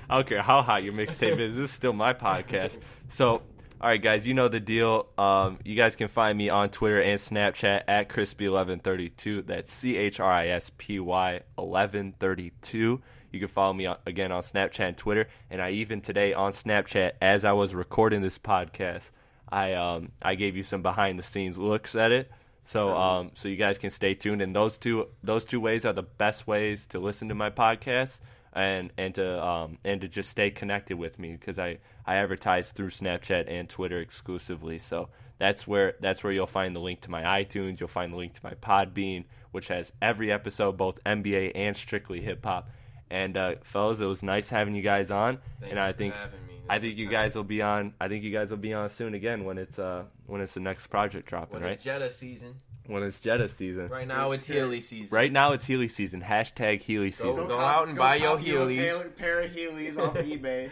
[0.10, 1.56] I don't care how hot your mixtape is.
[1.56, 2.80] This is still my podcast.
[3.10, 3.42] So,
[3.82, 5.08] all right, guys, you know the deal.
[5.18, 9.46] Um, you guys can find me on Twitter and Snapchat at crispy1132.
[9.46, 13.02] That's C H R I S P Y 1132.
[13.32, 15.28] You can follow me on, again on Snapchat and Twitter.
[15.50, 19.12] And I even today on Snapchat, as I was recording this podcast,
[19.50, 22.32] I um I gave you some behind the scenes looks at it.
[22.64, 25.94] So um so you guys can stay tuned and those two those two ways are
[25.94, 28.22] the best ways to listen to my podcast
[28.56, 32.72] and and to um and to just stay connected with me because I I advertise
[32.72, 34.80] through Snapchat and Twitter exclusively.
[34.80, 38.18] So that's where that's where you'll find the link to my iTunes, you'll find the
[38.18, 42.70] link to my Podbean, which has every episode both NBA and strictly hip hop.
[43.12, 45.98] And uh fellas, it was nice having you guys on Thank and you I for
[45.98, 46.22] think me.
[46.68, 47.12] I think you tight.
[47.12, 47.94] guys will be on.
[48.02, 50.62] I think you guys will be on soon again when it's uh when it's the
[50.62, 51.74] next project dropping, when right?
[51.74, 52.56] it's Jetta season.
[52.88, 53.88] When it's Jetta season.
[53.88, 54.56] Right now it's sick.
[54.56, 55.16] Healy season.
[55.16, 56.22] Right now it's Healy season.
[56.22, 57.48] Hashtag Healy Go- season.
[57.48, 58.78] go out and buy your cop you a Heelys.
[59.02, 60.70] pair- pair of Heelys off eBay.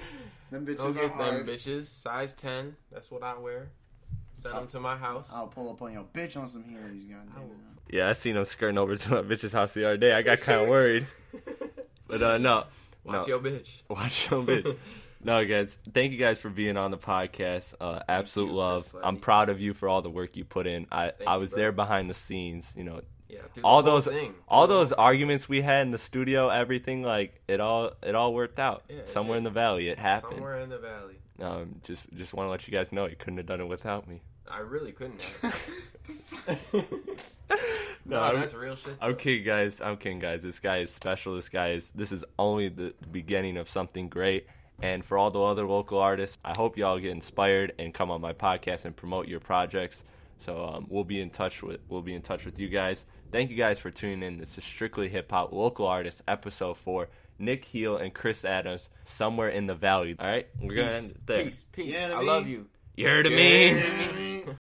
[0.51, 1.85] Them bitches Go are get them bitches.
[1.85, 2.75] Size 10.
[2.91, 3.69] That's what I wear.
[4.35, 5.31] Send them to my house.
[5.33, 7.49] I'll pull up on your bitch on some Heelys, goddamn.
[7.89, 7.95] it.
[7.95, 10.13] Yeah, I seen them skirting over to my bitch's house the other day.
[10.13, 11.05] I got kind of worried,
[12.07, 12.65] but uh no,
[13.03, 13.27] Watch no.
[13.27, 13.69] your bitch.
[13.89, 14.77] Watch your bitch.
[15.23, 17.73] No, guys, thank you guys for being on the podcast.
[17.79, 18.89] Uh, absolute you, love.
[18.91, 20.85] Chris I'm proud of you for all the work you put in.
[20.91, 21.57] I Thank I was bro.
[21.61, 22.73] there behind the scenes.
[22.75, 23.39] You know, Yeah.
[23.63, 24.33] all those thing.
[24.47, 28.59] all those arguments we had in the studio, everything like it all it all worked
[28.59, 28.83] out.
[28.89, 30.33] Yeah, Somewhere in the valley, it happened.
[30.33, 31.15] Somewhere in the valley.
[31.39, 34.07] Um, just just want to let you guys know you couldn't have done it without
[34.07, 34.21] me.
[34.49, 35.65] I really couldn't have.
[38.05, 38.95] No, no, I'm- that's real shit.
[39.01, 39.79] I'm kidding, guys.
[39.79, 40.43] I'm kidding, guys.
[40.43, 41.35] This guy is special.
[41.35, 41.89] This guy is.
[41.95, 44.45] This is only the beginning of something great.
[44.81, 48.21] And for all the other local artists, I hope y'all get inspired and come on
[48.21, 50.03] my podcast and promote your projects.
[50.37, 53.05] So um, we'll be in touch with we'll be in touch with you guys.
[53.31, 54.37] Thank you guys for tuning in.
[54.39, 57.09] This is strictly hip hop local artists episode four.
[57.39, 60.15] Nick Heal and Chris Adams, somewhere in the valley.
[60.19, 61.43] All right, we're gonna end it there.
[61.45, 61.65] Peace.
[61.71, 61.93] Peace.
[61.93, 62.25] Yeah, to I me.
[62.25, 62.67] love you.
[62.95, 64.43] You heard of me?